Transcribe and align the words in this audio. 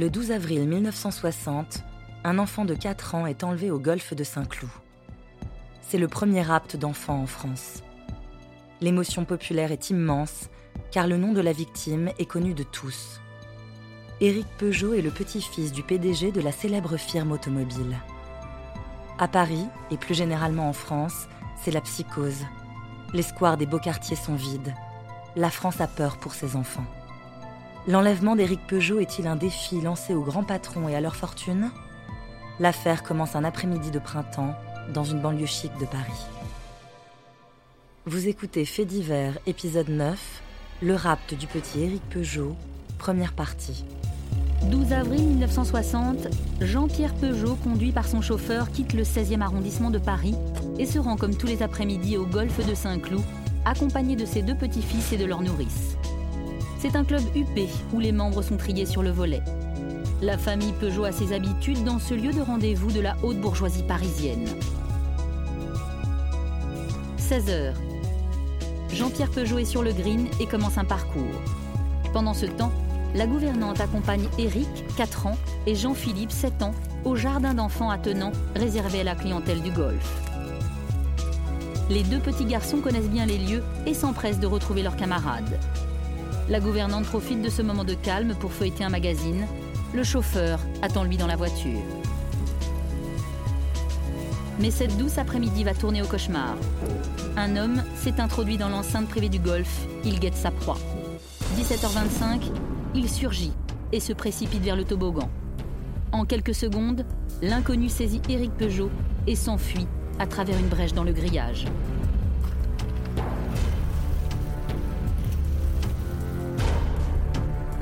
Le 0.00 0.08
12 0.08 0.30
avril 0.30 0.66
1960, 0.66 1.84
un 2.24 2.38
enfant 2.38 2.64
de 2.64 2.72
4 2.72 3.16
ans 3.16 3.26
est 3.26 3.44
enlevé 3.44 3.70
au 3.70 3.78
golfe 3.78 4.14
de 4.14 4.24
Saint-Cloud. 4.24 4.70
C'est 5.82 5.98
le 5.98 6.08
premier 6.08 6.40
rapt 6.40 6.74
d'enfants 6.74 7.20
en 7.20 7.26
France. 7.26 7.82
L'émotion 8.80 9.26
populaire 9.26 9.72
est 9.72 9.90
immense, 9.90 10.48
car 10.90 11.06
le 11.06 11.18
nom 11.18 11.34
de 11.34 11.42
la 11.42 11.52
victime 11.52 12.12
est 12.18 12.24
connu 12.24 12.54
de 12.54 12.62
tous. 12.62 13.20
Éric 14.22 14.46
Peugeot 14.56 14.94
est 14.94 15.02
le 15.02 15.10
petit-fils 15.10 15.70
du 15.70 15.82
PDG 15.82 16.32
de 16.32 16.40
la 16.40 16.52
célèbre 16.52 16.96
firme 16.96 17.32
automobile. 17.32 17.98
À 19.18 19.28
Paris, 19.28 19.66
et 19.90 19.98
plus 19.98 20.14
généralement 20.14 20.70
en 20.70 20.72
France, 20.72 21.28
c'est 21.62 21.72
la 21.72 21.82
psychose. 21.82 22.46
Les 23.12 23.20
squares 23.20 23.58
des 23.58 23.66
beaux 23.66 23.78
quartiers 23.78 24.16
sont 24.16 24.34
vides. 24.34 24.72
La 25.36 25.50
France 25.50 25.82
a 25.82 25.86
peur 25.86 26.16
pour 26.16 26.32
ses 26.32 26.56
enfants. 26.56 26.86
L'enlèvement 27.88 28.36
d'Éric 28.36 28.60
Peugeot 28.66 29.00
est-il 29.00 29.26
un 29.26 29.36
défi 29.36 29.80
lancé 29.80 30.14
aux 30.14 30.22
grands 30.22 30.44
patrons 30.44 30.88
et 30.88 30.94
à 30.94 31.00
leur 31.00 31.16
fortune? 31.16 31.70
L'affaire 32.58 33.02
commence 33.02 33.36
un 33.36 33.44
après-midi 33.44 33.90
de 33.90 33.98
printemps 33.98 34.54
dans 34.92 35.04
une 35.04 35.20
banlieue 35.20 35.46
chic 35.46 35.72
de 35.80 35.86
Paris. 35.86 36.26
Vous 38.04 38.28
écoutez 38.28 38.66
Fait 38.66 38.84
divers, 38.84 39.38
épisode 39.46 39.88
9, 39.88 40.42
le 40.82 40.94
rapt 40.94 41.32
du 41.32 41.46
petit 41.46 41.80
Éric 41.80 42.02
Peugeot, 42.10 42.54
première 42.98 43.32
partie. 43.32 43.86
12 44.70 44.92
avril 44.92 45.22
1960, 45.22 46.28
Jean-Pierre 46.60 47.14
Peugeot, 47.14 47.56
conduit 47.56 47.92
par 47.92 48.06
son 48.06 48.20
chauffeur, 48.20 48.70
quitte 48.70 48.92
le 48.92 49.04
16e 49.04 49.40
arrondissement 49.40 49.90
de 49.90 49.98
Paris 49.98 50.34
et 50.78 50.84
se 50.84 50.98
rend 50.98 51.16
comme 51.16 51.34
tous 51.34 51.46
les 51.46 51.62
après-midi 51.62 52.18
au 52.18 52.26
golfe 52.26 52.66
de 52.66 52.74
Saint-Cloud, 52.74 53.24
accompagné 53.64 54.16
de 54.16 54.26
ses 54.26 54.42
deux 54.42 54.54
petits-fils 54.54 55.12
et 55.12 55.16
de 55.16 55.24
leur 55.24 55.40
nourrice. 55.40 55.96
C'est 56.80 56.96
un 56.96 57.04
club 57.04 57.22
huppé 57.36 57.68
où 57.92 58.00
les 58.00 58.10
membres 58.10 58.40
sont 58.40 58.56
triés 58.56 58.86
sur 58.86 59.02
le 59.02 59.10
volet. 59.10 59.42
La 60.22 60.38
famille 60.38 60.72
Peugeot 60.72 61.04
a 61.04 61.12
ses 61.12 61.34
habitudes 61.34 61.84
dans 61.84 61.98
ce 61.98 62.14
lieu 62.14 62.32
de 62.32 62.40
rendez-vous 62.40 62.90
de 62.90 63.00
la 63.00 63.16
haute 63.22 63.38
bourgeoisie 63.38 63.82
parisienne. 63.82 64.46
16 67.18 67.48
h 67.50 67.74
Jean-Pierre 68.94 69.30
Peugeot 69.30 69.58
est 69.58 69.66
sur 69.66 69.82
le 69.82 69.92
green 69.92 70.26
et 70.40 70.46
commence 70.46 70.78
un 70.78 70.86
parcours. 70.86 71.42
Pendant 72.14 72.32
ce 72.32 72.46
temps, 72.46 72.72
la 73.14 73.26
gouvernante 73.26 73.78
accompagne 73.82 74.26
Eric, 74.38 74.68
4 74.96 75.26
ans, 75.26 75.36
et 75.66 75.74
Jean-Philippe, 75.74 76.32
7 76.32 76.62
ans, 76.62 76.74
au 77.04 77.14
jardin 77.14 77.52
d'enfants 77.52 77.90
attenant 77.90 78.32
réservé 78.56 79.00
à 79.00 79.04
la 79.04 79.14
clientèle 79.14 79.60
du 79.60 79.70
golf. 79.70 80.22
Les 81.90 82.04
deux 82.04 82.20
petits 82.20 82.46
garçons 82.46 82.78
connaissent 82.78 83.10
bien 83.10 83.26
les 83.26 83.36
lieux 83.36 83.64
et 83.84 83.92
s'empressent 83.92 84.40
de 84.40 84.46
retrouver 84.46 84.82
leurs 84.82 84.96
camarades. 84.96 85.58
La 86.48 86.60
gouvernante 86.60 87.04
profite 87.04 87.42
de 87.42 87.48
ce 87.48 87.62
moment 87.62 87.84
de 87.84 87.94
calme 87.94 88.34
pour 88.34 88.52
feuilleter 88.52 88.84
un 88.84 88.88
magazine. 88.88 89.46
Le 89.94 90.02
chauffeur 90.02 90.60
attend 90.82 91.04
lui 91.04 91.16
dans 91.16 91.26
la 91.26 91.36
voiture. 91.36 91.80
Mais 94.58 94.70
cette 94.70 94.96
douce 94.96 95.18
après-midi 95.18 95.64
va 95.64 95.74
tourner 95.74 96.02
au 96.02 96.06
cauchemar. 96.06 96.56
Un 97.36 97.56
homme 97.56 97.82
s'est 97.94 98.20
introduit 98.20 98.58
dans 98.58 98.68
l'enceinte 98.68 99.08
privée 99.08 99.28
du 99.28 99.38
golf. 99.38 99.86
Il 100.04 100.20
guette 100.20 100.36
sa 100.36 100.50
proie. 100.50 100.78
17h25, 101.56 102.50
il 102.94 103.08
surgit 103.08 103.52
et 103.92 104.00
se 104.00 104.12
précipite 104.12 104.62
vers 104.62 104.76
le 104.76 104.84
toboggan. 104.84 105.28
En 106.12 106.24
quelques 106.24 106.54
secondes, 106.54 107.04
l'inconnu 107.42 107.88
saisit 107.88 108.22
Éric 108.28 108.52
Peugeot 108.52 108.90
et 109.26 109.36
s'enfuit 109.36 109.86
à 110.18 110.26
travers 110.26 110.58
une 110.58 110.68
brèche 110.68 110.92
dans 110.92 111.04
le 111.04 111.12
grillage. 111.12 111.66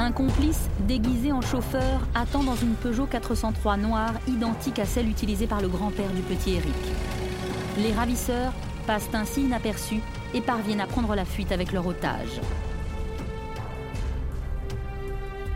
Un 0.08 0.12
complice 0.12 0.70
déguisé 0.86 1.32
en 1.32 1.42
chauffeur 1.42 2.00
attend 2.14 2.42
dans 2.42 2.56
une 2.56 2.72
Peugeot 2.76 3.04
403 3.04 3.76
noire 3.76 4.14
identique 4.26 4.78
à 4.78 4.86
celle 4.86 5.06
utilisée 5.06 5.46
par 5.46 5.60
le 5.60 5.68
grand-père 5.68 6.10
du 6.12 6.22
petit 6.22 6.54
Eric. 6.54 6.72
Les 7.76 7.92
ravisseurs 7.92 8.54
passent 8.86 9.10
ainsi 9.12 9.42
inaperçus 9.42 10.00
et 10.32 10.40
parviennent 10.40 10.80
à 10.80 10.86
prendre 10.86 11.14
la 11.14 11.26
fuite 11.26 11.52
avec 11.52 11.72
leur 11.72 11.86
otage. 11.86 12.40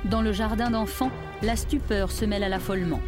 Dans 0.04 0.20
le 0.20 0.32
jardin 0.32 0.70
d'enfants, 0.70 1.10
la 1.40 1.56
stupeur 1.56 2.10
se 2.10 2.26
mêle 2.26 2.44
à 2.44 2.50
l'affolement. 2.50 3.00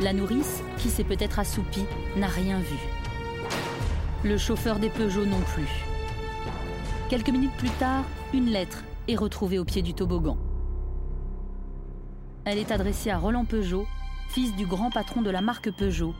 La 0.00 0.12
nourrice, 0.12 0.62
qui 0.76 0.90
s'est 0.90 1.02
peut-être 1.02 1.38
assoupie, 1.38 1.86
n'a 2.18 2.28
rien 2.28 2.58
vu. 2.58 2.76
Le 4.22 4.36
chauffeur 4.36 4.78
des 4.78 4.90
Peugeot 4.90 5.24
non 5.24 5.40
plus. 5.54 5.86
Quelques 7.08 7.30
minutes 7.30 7.56
plus 7.56 7.70
tard, 7.70 8.04
une 8.34 8.50
lettre 8.50 8.84
est 9.08 9.16
retrouvée 9.16 9.58
au 9.58 9.64
pied 9.64 9.80
du 9.80 9.94
toboggan. 9.94 10.36
Elle 12.46 12.58
est 12.58 12.72
adressée 12.72 13.08
à 13.08 13.16
Roland 13.16 13.46
Peugeot, 13.46 13.86
fils 14.28 14.54
du 14.54 14.66
grand 14.66 14.90
patron 14.90 15.22
de 15.22 15.30
la 15.30 15.40
marque 15.40 15.70
Peugeot 15.70 16.14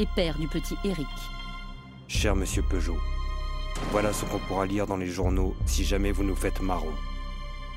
et 0.00 0.06
père 0.16 0.36
du 0.36 0.48
petit 0.48 0.74
Éric. 0.82 1.06
Cher 2.08 2.34
monsieur 2.34 2.62
Peugeot, 2.62 2.98
voilà 3.92 4.12
ce 4.12 4.24
qu'on 4.24 4.40
pourra 4.40 4.66
lire 4.66 4.88
dans 4.88 4.96
les 4.96 5.06
journaux 5.06 5.54
si 5.66 5.84
jamais 5.84 6.10
vous 6.10 6.24
nous 6.24 6.34
faites 6.34 6.60
marron. 6.60 6.92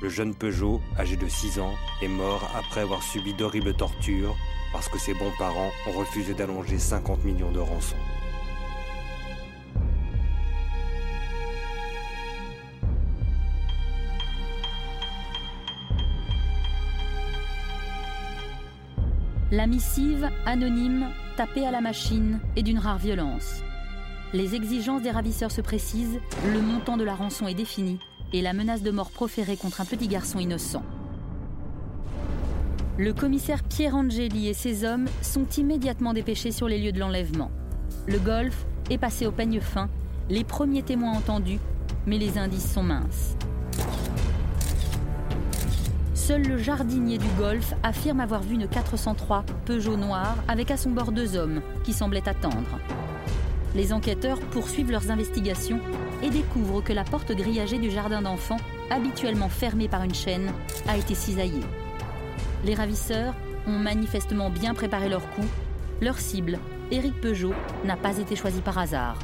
Le 0.02 0.08
jeune 0.08 0.34
Peugeot, 0.34 0.80
âgé 0.98 1.16
de 1.16 1.28
6 1.28 1.60
ans, 1.60 1.72
est 2.02 2.08
mort 2.08 2.50
après 2.56 2.80
avoir 2.80 3.00
subi 3.00 3.32
d'horribles 3.32 3.74
tortures 3.74 4.34
parce 4.72 4.88
que 4.88 4.98
ses 4.98 5.14
bons 5.14 5.32
parents 5.38 5.70
ont 5.86 5.92
refusé 5.92 6.34
d'allonger 6.34 6.80
50 6.80 7.24
millions 7.24 7.52
de 7.52 7.60
rançons. 7.60 7.94
La 19.54 19.68
missive, 19.68 20.28
anonyme, 20.46 21.06
tapée 21.36 21.64
à 21.64 21.70
la 21.70 21.80
machine, 21.80 22.40
est 22.56 22.64
d'une 22.64 22.80
rare 22.80 22.98
violence. 22.98 23.62
Les 24.32 24.56
exigences 24.56 25.02
des 25.02 25.12
ravisseurs 25.12 25.52
se 25.52 25.60
précisent, 25.60 26.18
le 26.52 26.60
montant 26.60 26.96
de 26.96 27.04
la 27.04 27.14
rançon 27.14 27.46
est 27.46 27.54
défini 27.54 28.00
et 28.32 28.42
la 28.42 28.52
menace 28.52 28.82
de 28.82 28.90
mort 28.90 29.12
proférée 29.12 29.56
contre 29.56 29.80
un 29.80 29.84
petit 29.84 30.08
garçon 30.08 30.40
innocent. 30.40 30.82
Le 32.98 33.12
commissaire 33.12 33.62
Pierre 33.62 33.94
Angeli 33.94 34.48
et 34.48 34.54
ses 34.54 34.84
hommes 34.84 35.06
sont 35.22 35.46
immédiatement 35.56 36.14
dépêchés 36.14 36.50
sur 36.50 36.66
les 36.66 36.78
lieux 36.78 36.90
de 36.90 36.98
l'enlèvement. 36.98 37.52
Le 38.08 38.18
golf 38.18 38.66
est 38.90 38.98
passé 38.98 39.24
au 39.24 39.30
peigne 39.30 39.60
fin, 39.60 39.88
les 40.30 40.42
premiers 40.42 40.82
témoins 40.82 41.12
entendus, 41.12 41.60
mais 42.06 42.18
les 42.18 42.38
indices 42.38 42.72
sont 42.72 42.82
minces. 42.82 43.36
Seul 46.26 46.40
le 46.40 46.56
jardinier 46.56 47.18
du 47.18 47.28
golf 47.38 47.74
affirme 47.82 48.20
avoir 48.20 48.40
vu 48.40 48.54
une 48.54 48.66
403 48.66 49.44
Peugeot 49.66 49.98
noire 49.98 50.36
avec 50.48 50.70
à 50.70 50.78
son 50.78 50.90
bord 50.90 51.12
deux 51.12 51.36
hommes 51.36 51.60
qui 51.82 51.92
semblaient 51.92 52.26
attendre. 52.26 52.80
Les 53.74 53.92
enquêteurs 53.92 54.40
poursuivent 54.40 54.90
leurs 54.90 55.10
investigations 55.10 55.80
et 56.22 56.30
découvrent 56.30 56.82
que 56.82 56.94
la 56.94 57.04
porte 57.04 57.32
grillagée 57.32 57.78
du 57.78 57.90
jardin 57.90 58.22
d'enfants, 58.22 58.56
habituellement 58.88 59.50
fermée 59.50 59.86
par 59.86 60.02
une 60.02 60.14
chaîne, 60.14 60.50
a 60.88 60.96
été 60.96 61.14
cisaillée. 61.14 61.60
Les 62.64 62.74
ravisseurs 62.74 63.34
ont 63.66 63.78
manifestement 63.78 64.48
bien 64.48 64.72
préparé 64.72 65.10
leur 65.10 65.28
coup. 65.32 65.44
Leur 66.00 66.18
cible, 66.18 66.58
Éric 66.90 67.20
Peugeot, 67.20 67.52
n'a 67.84 67.98
pas 67.98 68.16
été 68.16 68.34
choisi 68.34 68.62
par 68.62 68.78
hasard. 68.78 69.18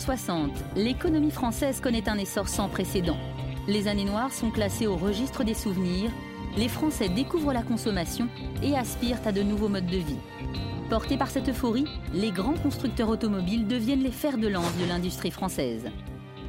1960, 0.00 0.50
l'économie 0.76 1.30
française 1.30 1.80
connaît 1.80 2.08
un 2.08 2.16
essor 2.16 2.48
sans 2.48 2.70
précédent. 2.70 3.18
Les 3.68 3.86
années 3.86 4.06
noires 4.06 4.32
sont 4.32 4.50
classées 4.50 4.86
au 4.86 4.96
registre 4.96 5.44
des 5.44 5.52
souvenirs, 5.52 6.10
les 6.56 6.68
Français 6.68 7.10
découvrent 7.10 7.52
la 7.52 7.62
consommation 7.62 8.26
et 8.62 8.76
aspirent 8.76 9.20
à 9.26 9.32
de 9.32 9.42
nouveaux 9.42 9.68
modes 9.68 9.86
de 9.86 9.98
vie. 9.98 10.18
Portés 10.88 11.18
par 11.18 11.28
cette 11.28 11.50
euphorie, 11.50 11.84
les 12.14 12.30
grands 12.30 12.54
constructeurs 12.54 13.10
automobiles 13.10 13.66
deviennent 13.66 14.02
les 14.02 14.10
fers 14.10 14.38
de 14.38 14.48
lance 14.48 14.74
de 14.78 14.88
l'industrie 14.88 15.30
française. 15.30 15.90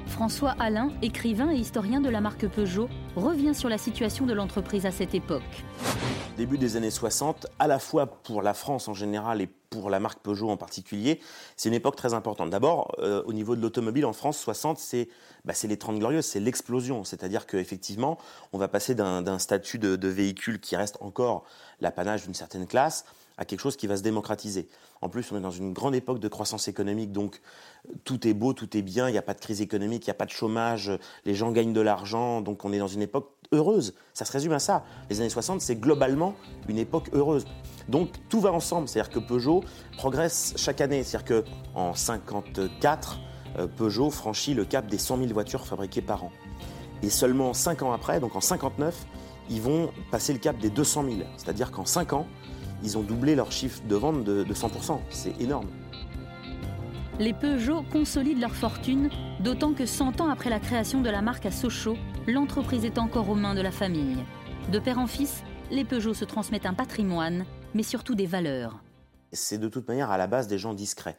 François 0.07 0.56
Alain, 0.57 0.89
écrivain 1.01 1.51
et 1.51 1.57
historien 1.57 2.00
de 2.00 2.09
la 2.09 2.21
marque 2.21 2.48
Peugeot, 2.48 2.89
revient 3.18 3.53
sur 3.53 3.68
la 3.68 3.77
situation 3.77 4.25
de 4.25 4.33
l'entreprise 4.33 4.86
à 4.86 4.92
cette 4.92 5.13
époque. 5.13 5.65
Début 6.41 6.57
des 6.57 6.75
années 6.75 6.89
60, 6.89 7.45
à 7.59 7.67
la 7.67 7.77
fois 7.77 8.07
pour 8.07 8.41
la 8.41 8.55
France 8.55 8.88
en 8.88 8.95
général 8.95 9.41
et 9.41 9.49
pour 9.69 9.91
la 9.91 9.99
marque 9.99 10.21
Peugeot 10.23 10.49
en 10.49 10.57
particulier, 10.57 11.19
c'est 11.55 11.69
une 11.69 11.75
époque 11.75 11.95
très 11.95 12.15
importante. 12.15 12.49
D'abord, 12.49 12.95
euh, 12.97 13.21
au 13.27 13.33
niveau 13.33 13.55
de 13.55 13.61
l'automobile 13.61 14.07
en 14.07 14.13
France, 14.13 14.39
60, 14.39 14.79
c'est 14.79 15.07
bah, 15.45 15.53
les 15.61 15.77
30 15.77 15.99
glorieuses, 15.99 16.25
c'est 16.25 16.39
l'explosion. 16.39 17.03
C'est-à-dire 17.03 17.45
qu'effectivement, 17.45 18.17
on 18.53 18.57
va 18.57 18.67
passer 18.67 18.95
d'un 18.95 19.38
statut 19.38 19.77
de, 19.77 20.07
véhicule 20.07 20.59
qui 20.59 20.75
reste 20.75 20.97
encore 20.99 21.43
l'apanage 21.79 22.23
d'une 22.23 22.33
certaine 22.33 22.65
classe 22.65 23.05
à 23.38 23.45
quelque 23.45 23.60
chose 23.60 23.75
qui 23.75 23.88
va 23.88 23.98
se 23.98 24.04
démocratiser. 24.04 24.68
En 25.01 25.10
plus, 25.10 25.31
on 25.31 25.38
est 25.38 25.42
dans 25.42 25.51
une 25.51 25.74
grande 25.74 25.95
époque 25.95 26.19
de 26.19 26.28
croissance 26.28 26.68
économique, 26.68 27.12
donc 27.12 27.42
tout 28.04 28.28
est 28.28 28.33
beau, 28.33 28.54
tout 28.54 28.78
est 28.78 28.81
bien, 28.81 29.10
il 29.10 29.12
n'y 29.12 29.18
a 29.18 29.24
pas 29.24 29.33
de 29.33 29.39
crise 29.39 29.62
économique, 29.62 30.06
il 30.06 30.10
n'y 30.10 30.12
a 30.12 30.16
pas 30.16 30.25
de 30.25 30.31
chômage, 30.31 30.92
les 31.25 31.33
gens 31.33 31.51
gagnent 31.51 31.74
de 31.74 31.81
l'argent, 31.81 32.42
donc 32.42 32.66
on 32.66 32.74
est 32.74 32.80
dans 32.80 32.88
une 32.88 33.01
époque 33.01 33.30
heureuse. 33.51 33.94
Ça 34.13 34.25
se 34.25 34.31
résume 34.31 34.54
à 34.54 34.60
ça. 34.60 34.83
Les 35.10 35.19
années 35.19 35.30
60, 35.30 35.62
c'est 35.62 35.75
globalement 35.75 36.36
une 36.68 36.78
époque 36.78 37.10
heureuse. 37.13 37.45
Donc 37.89 38.10
tout 38.30 38.39
va 38.39 38.51
ensemble, 38.51 38.88
c'est-à-dire 38.88 39.12
que 39.12 39.19
Peugeot 39.19 39.63
progresse 39.98 40.54
chaque 40.56 40.81
année, 40.81 41.04
c'est-à-dire 41.04 41.44
qu'en 41.74 41.94
54, 41.94 43.19
euh, 43.57 43.68
Peugeot 43.68 44.10
franchit 44.10 44.54
le 44.54 44.66
cap 44.66 44.88
des 44.88 44.98
100 44.98 45.18
000 45.18 45.34
voitures 45.34 45.66
fabriquées 45.66 46.01
par 46.01 46.24
an. 46.24 46.31
Et 47.04 47.10
seulement 47.10 47.54
5 47.54 47.81
ans 47.81 47.92
après, 47.92 48.19
donc 48.19 48.36
en 48.36 48.42
59, 48.42 49.06
ils 49.50 49.62
vont 49.62 49.92
passer 50.12 50.34
le 50.34 50.39
cap 50.39 50.57
des 50.57 50.69
200 50.69 51.04
000. 51.04 51.16
C'est-à-dire 51.38 51.72
qu'en 51.72 51.86
5 51.86 52.13
ans, 52.13 52.27
ils 52.83 52.98
ont 52.98 53.01
doublé 53.01 53.36
leur 53.36 53.51
chiffre 53.51 53.81
de 53.88 53.95
vente 53.95 54.24
de, 54.24 54.44
100%. 54.44 55.00
C'est 55.10 55.39
énorme. 55.39 55.68
Les 57.19 57.33
Peugeot 57.33 57.83
consolident 57.92 58.42
leur 58.42 58.56
fortune, 58.56 59.10
d'autant 59.42 59.74
que 59.74 59.86
100 59.86 60.22
ans 60.22 60.30
après 60.30 60.50
la 60.50 60.60
création 60.60 61.01
de 61.01 61.10
la 61.10 61.22
marque 61.22 61.45
à 61.45 61.51
Sochaux, 61.51 61.98
l'entreprise 62.28 62.86
est 62.86 62.98
encore 62.98 63.30
aux 63.30 63.36
mains 63.36 63.54
de 63.54 63.62
la 63.62 63.72
famille. 63.72 64.24
De 64.72 64.80
père 64.80 64.98
en 64.98 65.07
fils, 65.07 65.44
les 65.69 65.86
Peugeot 65.86 66.13
se 66.13 66.25
transmettent 66.25 66.66
un 66.66 66.74
patrimoine, 66.74 67.45
mais 67.74 67.83
surtout 67.83 68.16
des 68.16 68.25
valeurs. 68.25 68.80
C'est 69.31 69.57
de 69.57 69.68
toute 69.68 69.88
manière 69.88 70.12
à 70.12 70.18
la 70.18 70.27
base 70.27 70.48
des 70.48 70.57
gens 70.57 70.74
discrets. 70.74 71.18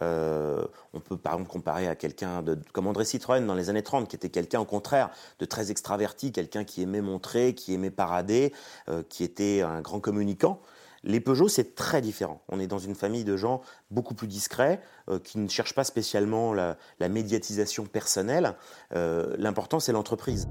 Euh, 0.00 0.64
on 0.92 1.00
peut 1.00 1.16
par 1.16 1.34
exemple 1.34 1.50
comparer 1.50 1.88
à 1.88 1.96
quelqu'un 1.96 2.44
comme 2.72 2.86
André 2.86 3.04
Citroën 3.04 3.44
dans 3.44 3.54
les 3.54 3.70
années 3.70 3.82
30, 3.82 4.08
qui 4.08 4.16
était 4.16 4.28
quelqu'un 4.28 4.60
au 4.60 4.64
contraire 4.64 5.10
de 5.38 5.44
très 5.44 5.70
extraverti, 5.70 6.32
quelqu'un 6.32 6.64
qui 6.64 6.82
aimait 6.82 7.00
montrer, 7.00 7.54
qui 7.54 7.74
aimait 7.74 7.90
parader, 7.90 8.52
euh, 8.88 9.02
qui 9.08 9.24
était 9.24 9.62
un 9.62 9.80
grand 9.80 10.00
communicant. 10.00 10.60
Les 11.04 11.20
Peugeot, 11.20 11.48
c'est 11.48 11.74
très 11.74 12.00
différent. 12.00 12.42
On 12.48 12.60
est 12.60 12.66
dans 12.66 12.78
une 12.78 12.94
famille 12.94 13.24
de 13.24 13.36
gens 13.36 13.60
beaucoup 13.90 14.14
plus 14.14 14.26
discrets, 14.26 14.80
euh, 15.08 15.18
qui 15.18 15.38
ne 15.38 15.48
cherchent 15.48 15.74
pas 15.74 15.84
spécialement 15.84 16.52
la, 16.52 16.76
médiatisation 17.08 17.86
personnelle. 17.86 18.54
L'important, 18.92 19.80
c'est 19.80 19.92
l'entreprise. 19.92 20.48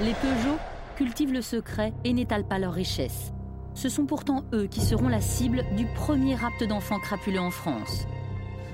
Les 0.00 0.14
Peugeot 0.14 0.58
cultivent 0.96 1.32
le 1.32 1.42
secret 1.42 1.92
et 2.04 2.12
n'étalent 2.12 2.46
pas 2.46 2.58
leur 2.58 2.72
richesse. 2.72 3.32
Ce 3.74 3.88
sont 3.88 4.06
pourtant 4.06 4.44
eux 4.52 4.66
qui 4.66 4.80
seront 4.80 5.08
la 5.08 5.20
cible 5.20 5.62
du 5.76 5.86
premier 5.94 6.34
rapt 6.34 6.64
d'enfants 6.64 6.98
crapuleux 6.98 7.38
en 7.38 7.52
France. 7.52 8.06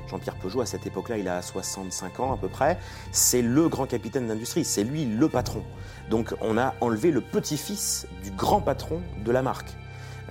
Jean-Pierre 0.09 0.37
Peugeot, 0.37 0.63
à 0.63 0.67
cette 0.67 0.87
époque-là, 0.87 1.19
il 1.19 1.29
a 1.29 1.43
65 1.43 2.21
ans 2.21 2.33
à 2.33 2.37
peu 2.39 2.49
près. 2.49 2.79
C'est 3.13 3.43
le 3.43 3.69
grand 3.69 3.87
capitaine 3.87 4.29
d'industrie, 4.29 4.65
c'est 4.65 4.85
lui 4.85 5.05
le 5.05 5.29
patron. 5.29 5.63
Donc 6.09 6.35
on 6.41 6.57
a 6.57 6.75
enlevé 6.81 7.11
le 7.11 7.21
petit-fils 7.21 8.07
du 8.23 8.31
grand 8.31 8.61
patron 8.61 9.03
de 9.25 9.31
la 9.31 9.43
marque. 9.43 9.77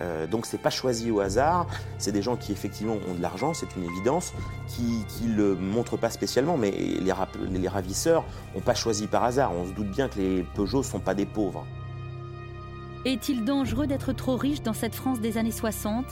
Euh, 0.02 0.28
donc 0.28 0.46
c'est 0.46 0.58
pas 0.58 0.70
choisi 0.70 1.12
au 1.12 1.20
hasard, 1.20 1.68
c'est 1.98 2.12
des 2.12 2.22
gens 2.22 2.36
qui 2.36 2.52
effectivement 2.52 2.98
ont 3.08 3.14
de 3.14 3.22
l'argent, 3.22 3.54
c'est 3.54 3.76
une 3.76 3.84
évidence, 3.84 4.34
qui 4.68 5.06
ne 5.24 5.36
le 5.36 5.56
montrent 5.56 5.98
pas 5.98 6.10
spécialement, 6.10 6.58
mais 6.58 6.72
les, 6.72 7.68
ravisseurs 7.70 8.26
n'ont 8.56 8.62
pas 8.62 8.74
choisi 8.74 9.08
par 9.08 9.24
hasard. 9.24 9.54
On 9.54 9.66
se 9.66 9.72
doute 9.72 9.92
bien 9.92 10.08
que 10.10 10.20
les 10.20 10.44
Peugeot 10.56 10.80
ne 10.80 10.84
sont 10.84 11.00
pas 11.00 11.14
des 11.14 11.26
pauvres. 11.26 11.66
Est-il 13.06 13.44
dangereux 13.44 13.86
d'être 13.86 14.14
trop 14.14 14.38
riche 14.38 14.62
dans 14.62 14.74
cette 14.74 14.96
France 14.96 15.20
des 15.20 15.38
années 15.38 15.52
60 15.52 16.06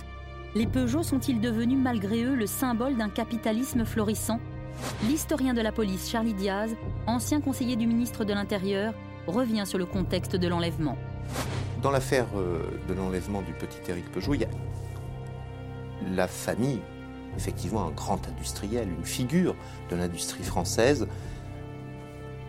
les 0.54 0.68
Peugeot 0.68 1.02
sont-ils 1.02 1.40
devenus 1.40 1.80
malgré 1.82 2.24
eux 2.24 2.36
le 2.36 2.46
symbole 2.46 2.98
d'un 2.98 3.08
capitalisme 3.08 3.86
florissant? 3.86 4.42
L'historien 5.08 5.54
de 5.54 5.62
la 5.62 5.72
police 5.72 6.10
Charlie 6.10 6.34
Diaz, 6.34 6.76
ancien 7.08 7.40
conseiller 7.40 7.78
du 7.78 7.88
ministre 7.88 8.26
de 8.26 8.34
l'Intérieur, 8.34 8.94
revient 9.28 9.64
sur 9.66 9.78
le 9.78 9.86
contexte 9.86 10.36
de 10.36 10.48
l'enlèvement. 10.50 10.98
Dans 11.82 11.90
l'affaire 11.92 12.28
euh, 12.36 12.60
de 12.88 12.94
l'enlèvement 12.94 13.42
du 13.42 13.54
petit 13.54 13.80
Éric 13.90 14.12
Peugeot, 14.12 14.36
il 14.36 14.42
y 14.42 14.46
a 14.46 14.50
la 16.16 16.28
famille, 16.28 16.80
effectivement 17.38 17.88
un 17.88 17.92
grand 17.92 18.28
industriel, 18.28 18.88
une 18.90 19.06
figure 19.06 19.56
de 19.90 19.96
l'industrie 19.96 20.44
française, 20.44 21.08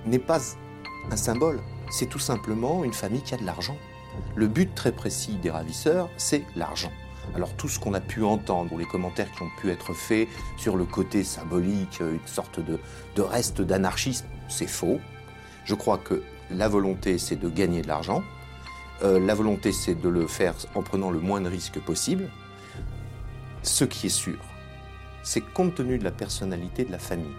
n'est 0.05 0.19
pas 0.19 0.41
un 1.11 1.17
symbole. 1.17 1.61
C'est 1.91 2.09
tout 2.09 2.19
simplement 2.19 2.85
une 2.85 2.93
famille 2.93 3.23
qui 3.23 3.35
a 3.35 3.39
de 3.39 3.45
l'argent. 3.45 3.77
Le 4.35 4.49
but 4.49 4.75
très 4.75 4.93
précis 4.93 5.37
des 5.43 5.51
ravisseurs, 5.51 6.11
c'est 6.19 6.45
l'argent. 6.55 6.93
Alors 7.35 7.55
tout 7.55 7.69
ce 7.69 7.79
qu'on 7.79 7.95
a 7.95 8.01
pu 8.01 8.25
entendre, 8.25 8.73
ou 8.73 8.79
les 8.79 8.85
commentaires 8.85 9.31
qui 9.33 9.43
ont 9.43 9.51
pu 9.61 9.71
être 9.71 9.95
faits 9.95 10.29
sur 10.59 10.77
le 10.77 10.85
côté 10.85 11.25
symbolique, 11.25 12.01
une 12.01 12.27
sorte 12.27 12.61
de, 12.61 12.79
reste 13.23 13.63
d'anarchisme, 13.63 14.27
c'est 14.49 14.67
faux. 14.67 15.01
Je 15.65 15.75
crois 15.75 15.99
que 15.99 16.23
la 16.51 16.69
volonté, 16.69 17.17
c'est 17.17 17.37
de 17.37 17.49
gagner 17.49 17.81
de 17.81 17.89
l'argent. 17.89 18.23
Euh, 19.03 19.19
la 19.19 19.35
volonté, 19.35 19.73
c'est 19.73 19.95
de 19.95 20.09
le 20.09 20.27
faire 20.27 20.55
en 20.75 20.83
prenant 20.83 21.11
le 21.11 21.19
moins 21.19 21.41
de 21.41 21.49
risques 21.49 21.81
possible. 21.81 22.31
Ce 23.63 23.85
qui 23.85 24.07
est 24.07 24.11
sûr, 24.11 24.39
c'est 25.23 25.41
compte 25.41 25.75
tenu 25.75 25.99
de 25.99 26.05
la 26.05 26.11
personnalité 26.11 26.85
de 26.85 26.93
la 26.93 26.99
famille, 26.99 27.35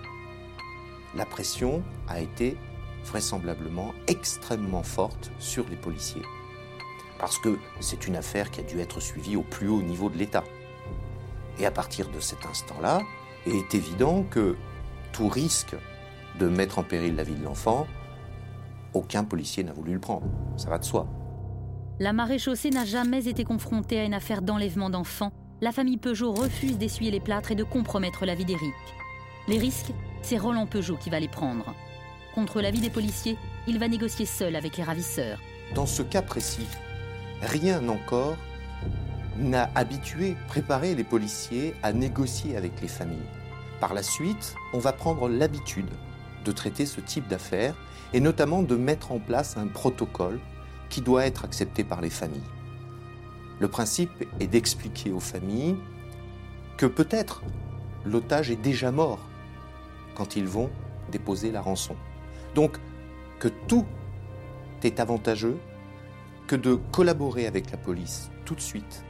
la 1.15 1.25
pression 1.25 1.83
a 2.07 2.21
été 2.21 2.57
vraisemblablement 3.05 3.93
extrêmement 4.07 4.83
forte 4.83 5.31
sur 5.37 5.67
les 5.69 5.75
policiers 5.75 6.23
parce 7.23 7.37
que 7.37 7.57
c'est 7.79 8.07
une 8.07 8.17
affaire 8.17 8.51
qui 8.51 8.59
a 8.59 8.63
dû 8.63 8.81
être 8.81 8.99
suivie 8.99 9.37
au 9.37 9.43
plus 9.43 9.69
haut 9.69 9.81
niveau 9.81 10.09
de 10.09 10.17
l'État. 10.17 10.43
Et 11.57 11.65
à 11.65 11.71
partir 11.71 12.09
de 12.09 12.19
cet 12.19 12.45
instant-là, 12.45 13.01
il 13.45 13.55
est 13.55 13.75
évident 13.75 14.23
que 14.23 14.57
tout 15.13 15.29
risque 15.29 15.73
de 16.37 16.49
mettre 16.49 16.79
en 16.79 16.83
péril 16.83 17.15
la 17.15 17.23
vie 17.23 17.35
de 17.35 17.45
l'enfant, 17.45 17.87
aucun 18.93 19.23
policier 19.23 19.63
n'a 19.63 19.71
voulu 19.71 19.93
le 19.93 19.99
prendre. 19.99 20.27
Ça 20.57 20.69
va 20.69 20.79
de 20.79 20.83
soi. 20.83 21.07
La 21.99 22.11
maréchaussée 22.11 22.71
n'a 22.71 22.85
jamais 22.85 23.27
été 23.27 23.43
confrontée 23.43 23.99
à 23.99 24.03
une 24.03 24.15
affaire 24.15 24.41
d'enlèvement 24.41 24.89
d'enfants. 24.89 25.31
La 25.61 25.71
famille 25.71 25.97
Peugeot 25.97 26.33
refuse 26.33 26.79
d'essuyer 26.79 27.11
les 27.11 27.19
plâtres 27.19 27.51
et 27.51 27.55
de 27.55 27.63
compromettre 27.63 28.25
la 28.25 28.33
vie 28.33 28.45
d'Éric. 28.45 28.73
Les 29.47 29.59
risques, 29.59 29.93
c'est 30.23 30.39
Roland 30.39 30.65
Peugeot 30.65 30.97
qui 30.97 31.11
va 31.11 31.19
les 31.19 31.27
prendre. 31.27 31.75
Contre 32.33 32.61
l'avis 32.61 32.81
des 32.81 32.89
policiers, 32.89 33.37
il 33.67 33.77
va 33.77 33.87
négocier 33.87 34.25
seul 34.25 34.55
avec 34.55 34.77
les 34.77 34.83
ravisseurs. 34.83 35.39
Dans 35.75 35.85
ce 35.85 36.01
cas 36.01 36.23
précis, 36.23 36.67
rien 37.43 37.87
encore 37.87 38.37
n'a 39.37 39.69
habitué, 39.75 40.35
préparé 40.47 40.95
les 40.95 41.03
policiers 41.03 41.75
à 41.83 41.93
négocier 41.93 42.57
avec 42.57 42.81
les 42.81 42.87
familles. 42.87 43.29
Par 43.79 43.93
la 43.93 44.01
suite, 44.01 44.55
on 44.73 44.79
va 44.79 44.93
prendre 44.93 45.29
l'habitude 45.29 45.89
de 46.43 46.51
traiter 46.51 46.87
ce 46.87 47.01
type 47.01 47.27
d'affaires 47.27 47.75
et 48.13 48.19
notamment 48.19 48.63
de 48.63 48.75
mettre 48.75 49.11
en 49.11 49.19
place 49.19 49.57
un 49.57 49.67
protocole 49.67 50.39
qui 50.93 51.01
doit 51.01 51.25
être 51.25 51.43
accepté 51.43 51.83
par 51.83 52.01
les 52.01 52.11
familles. 52.11 52.51
Le 53.59 53.67
principe 53.67 54.11
est 54.39 54.45
d'expliquer 54.45 55.11
aux 55.11 55.19
familles 55.19 55.75
que 56.77 56.85
peut-être 56.85 57.41
l'otage 58.05 58.51
est 58.51 58.61
déjà 58.61 58.91
mort 58.91 59.17
quand 60.13 60.35
ils 60.35 60.45
vont 60.45 60.69
déposer 61.11 61.51
la 61.51 61.61
rançon. 61.61 61.95
Donc 62.53 62.77
que 63.39 63.47
tout 63.47 63.87
est 64.83 64.99
avantageux 64.99 65.57
que 66.45 66.55
de 66.55 66.75
collaborer 66.91 67.47
avec 67.47 67.71
la 67.71 67.77
police 67.77 68.29
tout 68.45 68.53
de 68.53 68.61
suite, 68.61 69.03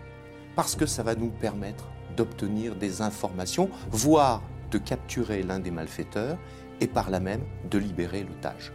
parce 0.55 0.77
que 0.77 0.85
ça 0.85 1.03
va 1.03 1.15
nous 1.15 1.31
permettre 1.31 1.89
d'obtenir 2.15 2.77
des 2.77 3.01
informations, 3.01 3.69
voire 3.91 4.41
de 4.71 4.77
capturer 4.77 5.43
l'un 5.43 5.59
des 5.59 5.71
malfaiteurs 5.71 6.37
et 6.79 6.87
par 6.87 7.09
là 7.09 7.19
même 7.19 7.43
de 7.69 7.77
libérer 7.77 8.23
l'otage. 8.23 8.71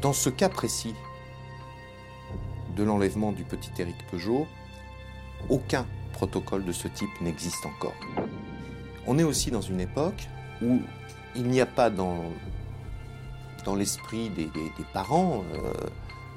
Dans 0.00 0.14
ce 0.14 0.30
cas 0.30 0.48
précis 0.48 0.94
de 2.74 2.82
l'enlèvement 2.82 3.32
du 3.32 3.44
petit 3.44 3.70
Éric 3.78 3.96
Peugeot, 4.10 4.46
aucun 5.50 5.86
protocole 6.14 6.64
de 6.64 6.72
ce 6.72 6.88
type 6.88 7.10
n'existe 7.20 7.66
encore. 7.66 7.94
On 9.06 9.18
est 9.18 9.24
aussi 9.24 9.50
dans 9.50 9.60
une 9.60 9.80
époque 9.80 10.28
où 10.62 10.80
il 11.36 11.48
n'y 11.48 11.60
a 11.60 11.66
pas 11.66 11.90
dans, 11.90 12.22
l'esprit 13.76 14.30
des, 14.30 14.48
parents 14.94 15.44
euh, 15.52 15.72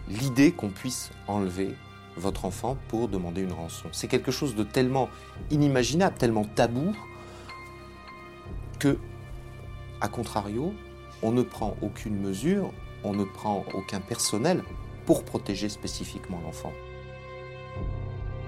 l'idée 0.10 0.52
qu'on 0.52 0.70
puisse 0.70 1.12
enlever 1.28 1.74
votre 2.18 2.44
enfant 2.44 2.78
pour 2.90 3.08
demander 3.08 3.44
une 3.44 3.54
rançon. 3.54 3.88
C'est 3.94 4.10
quelque 4.10 4.32
chose 4.32 4.56
de 4.56 4.64
tellement 4.64 5.10
inimaginable, 5.52 6.18
tellement 6.18 6.44
tabou, 6.44 6.94
que, 8.80 8.98
à 10.02 10.10
contrario, 10.10 10.74
on 11.22 11.32
ne 11.32 11.44
prend 11.44 11.78
aucune 11.82 12.20
mesure, 12.20 12.74
on 13.04 13.14
ne 13.14 13.24
prend 13.24 13.66
aucun 13.74 14.00
personnel 14.00 14.64
pour 15.06 15.24
protéger 15.24 15.70
spécifiquement 15.70 16.40
l'enfant. 16.44 16.72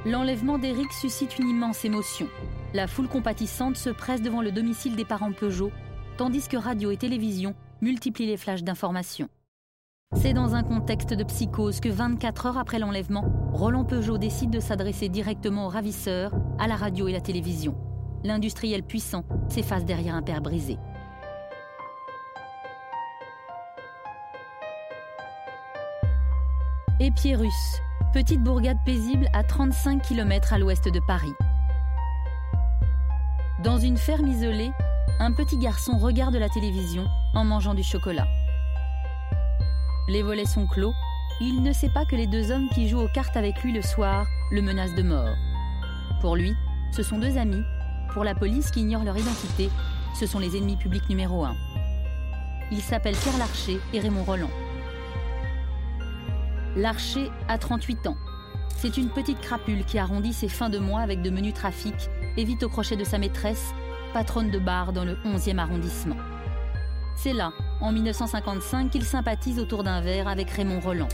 L'enlèvement 0.06 0.60
d'Éric 0.60 0.92
suscite 0.94 1.40
une 1.40 1.50
immense 1.50 1.84
émotion. 1.84 2.28
La 2.74 2.88
foule 2.88 3.08
compatissante 3.08 3.76
se 3.76 3.90
presse 3.90 4.22
devant 4.22 4.42
le 4.42 4.52
domicile 4.52 4.96
des 4.96 5.06
parents 5.06 5.32
Peugeot, 5.32 5.72
tandis 6.18 6.48
que 6.48 6.58
radio 6.58 6.92
et 6.92 6.98
télévision 6.98 7.56
multiplient 7.82 8.28
les 8.28 8.38
flashs 8.38 8.64
d'informations. 8.64 9.30
C'est 10.14 10.34
dans 10.34 10.54
un 10.54 10.64
contexte 10.64 11.14
de 11.14 11.24
psychose 11.24 11.80
que 11.80 11.90
24 11.90 12.46
heures 12.46 12.58
après 12.58 12.80
l'enlèvement, 12.80 13.26
Roland 13.52 13.84
Peugeot 13.84 14.18
décide 14.18 14.52
de 14.52 14.60
s'adresser 14.60 15.10
directement 15.10 15.66
aux 15.66 15.70
ravisseurs, 15.70 16.32
à 16.60 16.68
la 16.68 16.76
radio 16.76 17.08
et 17.08 17.12
la 17.12 17.22
télévision. 17.22 17.76
L'industriel 18.24 18.84
puissant 18.84 19.26
s'efface 19.50 19.86
derrière 19.86 20.16
un 20.16 20.22
père 20.22 20.42
brisé. 20.42 20.78
Et 27.02 27.12
Pierrus, 27.12 27.82
petite 28.14 28.42
bourgade 28.42 28.78
paisible 28.86 29.28
à 29.34 29.44
35 29.44 30.02
km 30.02 30.54
à 30.54 30.58
l'ouest 30.58 30.88
de 30.88 31.02
Paris. 31.06 31.34
Dans 33.66 33.78
une 33.78 33.98
ferme 33.98 34.28
isolée, 34.28 34.72
un 35.20 35.34
petit 35.34 35.58
garçon 35.58 35.98
regarde 35.98 36.36
la 36.36 36.48
télévision 36.48 37.06
en 37.34 37.44
mangeant 37.44 37.74
du 37.74 37.84
chocolat. 37.84 38.26
Les 40.08 40.24
volets 40.24 40.46
sont 40.46 40.68
clos, 40.68 40.94
il 41.42 41.64
ne 41.64 41.74
sait 41.74 41.90
pas 41.90 42.06
que 42.06 42.16
les 42.16 42.28
deux 42.28 42.50
hommes 42.52 42.70
qui 42.70 42.88
jouent 42.88 43.02
aux 43.02 43.12
cartes 43.14 43.36
avec 43.36 43.62
lui 43.62 43.74
le 43.74 43.82
soir 43.82 44.26
le 44.52 44.62
menacent 44.62 44.96
de 44.96 45.04
mort. 45.04 45.36
Pour 46.22 46.38
lui, 46.38 46.56
ce 46.92 47.04
sont 47.04 47.20
deux 47.20 47.38
amis. 47.38 47.64
Pour 48.14 48.24
la 48.24 48.36
police 48.36 48.72
qui 48.72 48.80
ignore 48.80 49.04
leur 49.04 49.18
identité, 49.18 49.70
ce 50.18 50.26
sont 50.26 50.40
les 50.40 50.56
ennemis 50.56 50.78
publics 50.78 51.10
numéro 51.10 51.44
un. 51.44 51.58
Ils 52.72 52.82
s'appellent 52.82 53.18
Pierre 53.18 53.38
Larcher 53.38 53.82
et 53.92 54.00
Raymond 54.00 54.24
Roland. 54.24 54.65
Larcher 56.76 57.32
a 57.48 57.58
38 57.58 58.08
ans. 58.08 58.18
C'est 58.68 58.98
une 58.98 59.10
petite 59.10 59.40
crapule 59.40 59.86
qui 59.86 59.98
arrondit 59.98 60.34
ses 60.34 60.50
fins 60.50 60.70
de 60.70 60.78
mois 60.78 61.00
avec 61.00 61.22
de 61.22 61.30
menus 61.30 61.54
trafics 61.54 62.10
et 62.36 62.44
vit 62.44 62.58
au 62.64 62.68
crochet 62.68 62.98
de 62.98 63.06
sa 63.06 63.18
maîtresse, 63.18 63.74
patronne 64.14 64.52
de 64.52 64.60
bar 64.60 64.92
dans 64.92 65.06
le 65.06 65.16
11e 65.24 65.58
arrondissement. 65.58 66.18
C'est 67.16 67.32
là, 67.32 67.54
en 67.80 67.94
1955, 67.94 68.92
qu'il 68.92 69.06
sympathise 69.06 69.58
autour 69.58 69.84
d'un 69.84 70.02
verre 70.02 70.28
avec 70.28 70.50
Raymond 70.50 70.82
Roland. 70.82 71.08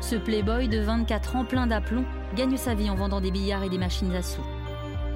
Ce 0.00 0.16
playboy 0.16 0.68
de 0.68 0.80
24 0.80 1.36
ans 1.36 1.44
plein 1.44 1.66
d'aplomb 1.66 2.06
gagne 2.34 2.56
sa 2.56 2.72
vie 2.72 2.88
en 2.88 2.94
vendant 2.94 3.20
des 3.20 3.30
billards 3.30 3.62
et 3.62 3.68
des 3.68 3.78
machines 3.78 4.14
à 4.14 4.22
sous. 4.22 4.40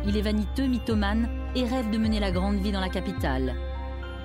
Il 0.07 0.19
est 0.19 0.23
vaniteux, 0.23 0.67
mythomane 0.67 1.31
et 1.55 1.65
rêve 1.65 1.91
de 1.91 1.97
mener 1.97 2.21
la 2.21 2.31
grande 2.31 2.57
vie 2.57 2.73
dans 2.73 2.81
la 2.81 2.91
capitale. 2.91 3.55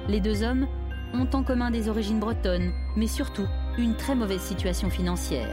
Les 0.10 0.20
deux 0.20 0.44
hommes 0.44 0.68
ont 1.14 1.30
en 1.34 1.44
commun 1.44 1.72
des 1.72 1.88
origines 1.88 2.20
bretonnes, 2.20 2.74
mais 2.98 3.08
surtout 3.08 3.48
une 3.78 3.96
très 3.96 4.16
mauvaise 4.16 4.42
situation 4.42 4.90
financière. 4.90 5.48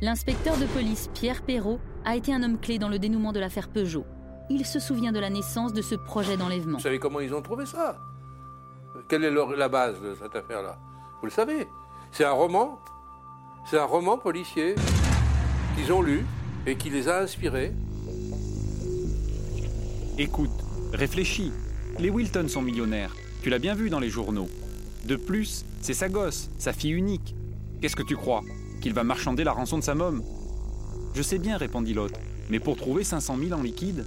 L'inspecteur 0.00 0.56
de 0.56 0.66
police 0.66 1.10
Pierre 1.14 1.42
Perrault 1.42 1.78
a 2.04 2.16
été 2.16 2.32
un 2.32 2.42
homme 2.42 2.58
clé 2.58 2.78
dans 2.78 2.88
le 2.88 2.98
dénouement 2.98 3.32
de 3.32 3.40
l'affaire 3.40 3.68
Peugeot. 3.68 4.04
Il 4.48 4.64
se 4.64 4.78
souvient 4.78 5.12
de 5.12 5.18
la 5.18 5.30
naissance 5.30 5.72
de 5.72 5.82
ce 5.82 5.94
projet 5.94 6.36
d'enlèvement. 6.36 6.78
Vous 6.78 6.82
savez 6.82 6.98
comment 6.98 7.20
ils 7.20 7.34
ont 7.34 7.42
trouvé 7.42 7.66
ça? 7.66 7.98
Quelle 9.08 9.24
est 9.24 9.30
la 9.30 9.68
base 9.68 10.00
de 10.00 10.14
cette 10.14 10.34
affaire-là? 10.34 10.78
Vous 11.20 11.26
le 11.26 11.32
savez 11.32 11.66
C'est 12.12 12.24
un 12.24 12.32
roman. 12.32 12.78
C'est 13.68 13.78
un 13.78 13.84
roman 13.84 14.16
policier 14.16 14.74
qu'ils 15.76 15.92
ont 15.92 16.00
lu 16.00 16.24
et 16.66 16.76
qui 16.76 16.90
les 16.90 17.08
a 17.08 17.20
inspirés. 17.20 17.72
Écoute, 20.18 20.50
réfléchis. 20.92 21.52
Les 21.98 22.10
Wilton 22.10 22.48
sont 22.48 22.62
millionnaires. 22.62 23.14
Tu 23.42 23.50
l'as 23.50 23.58
bien 23.58 23.74
vu 23.74 23.90
dans 23.90 24.00
les 24.00 24.10
journaux. 24.10 24.48
De 25.06 25.14
plus, 25.14 25.64
c'est 25.82 25.94
sa 25.94 26.08
gosse, 26.08 26.50
sa 26.58 26.72
fille 26.72 26.90
unique. 26.90 27.36
Qu'est-ce 27.80 27.94
que 27.94 28.02
tu 28.02 28.16
crois? 28.16 28.42
Qu'il 28.80 28.92
va 28.92 29.04
marchander 29.04 29.44
la 29.44 29.52
rançon 29.52 29.78
de 29.78 29.84
sa 29.84 29.94
môme? 29.94 30.24
Je 31.14 31.22
sais 31.22 31.38
bien, 31.38 31.56
répondit 31.56 31.94
l'autre. 31.94 32.18
Mais 32.50 32.58
pour 32.58 32.76
trouver 32.76 33.04
500 33.04 33.36
000 33.38 33.52
en 33.52 33.62
liquide 33.62 34.04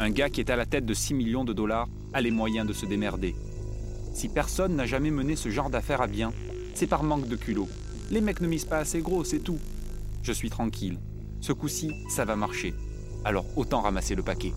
Un 0.00 0.10
gars 0.10 0.28
qui 0.28 0.40
est 0.40 0.50
à 0.50 0.56
la 0.56 0.66
tête 0.66 0.86
de 0.86 0.94
6 0.94 1.14
millions 1.14 1.44
de 1.44 1.52
dollars 1.52 1.88
a 2.12 2.20
les 2.20 2.32
moyens 2.32 2.66
de 2.66 2.72
se 2.72 2.84
démerder. 2.84 3.36
Si 4.12 4.28
personne 4.28 4.74
n'a 4.74 4.86
jamais 4.86 5.12
mené 5.12 5.36
ce 5.36 5.50
genre 5.50 5.70
d'affaires 5.70 6.02
à 6.02 6.08
bien, 6.08 6.32
c'est 6.74 6.88
par 6.88 7.04
manque 7.04 7.28
de 7.28 7.36
culot. 7.36 7.68
Les 8.10 8.20
mecs 8.20 8.40
ne 8.40 8.48
misent 8.48 8.64
pas 8.64 8.78
assez 8.78 9.00
gros, 9.00 9.22
c'est 9.22 9.38
tout. 9.38 9.58
Je 10.24 10.32
suis 10.32 10.50
tranquille. 10.50 10.98
Ce 11.40 11.52
coup-ci, 11.52 11.92
ça 12.08 12.24
va 12.24 12.34
marcher. 12.34 12.74
Alors 13.24 13.46
autant 13.56 13.82
ramasser 13.82 14.16
le 14.16 14.24
paquet. 14.24 14.52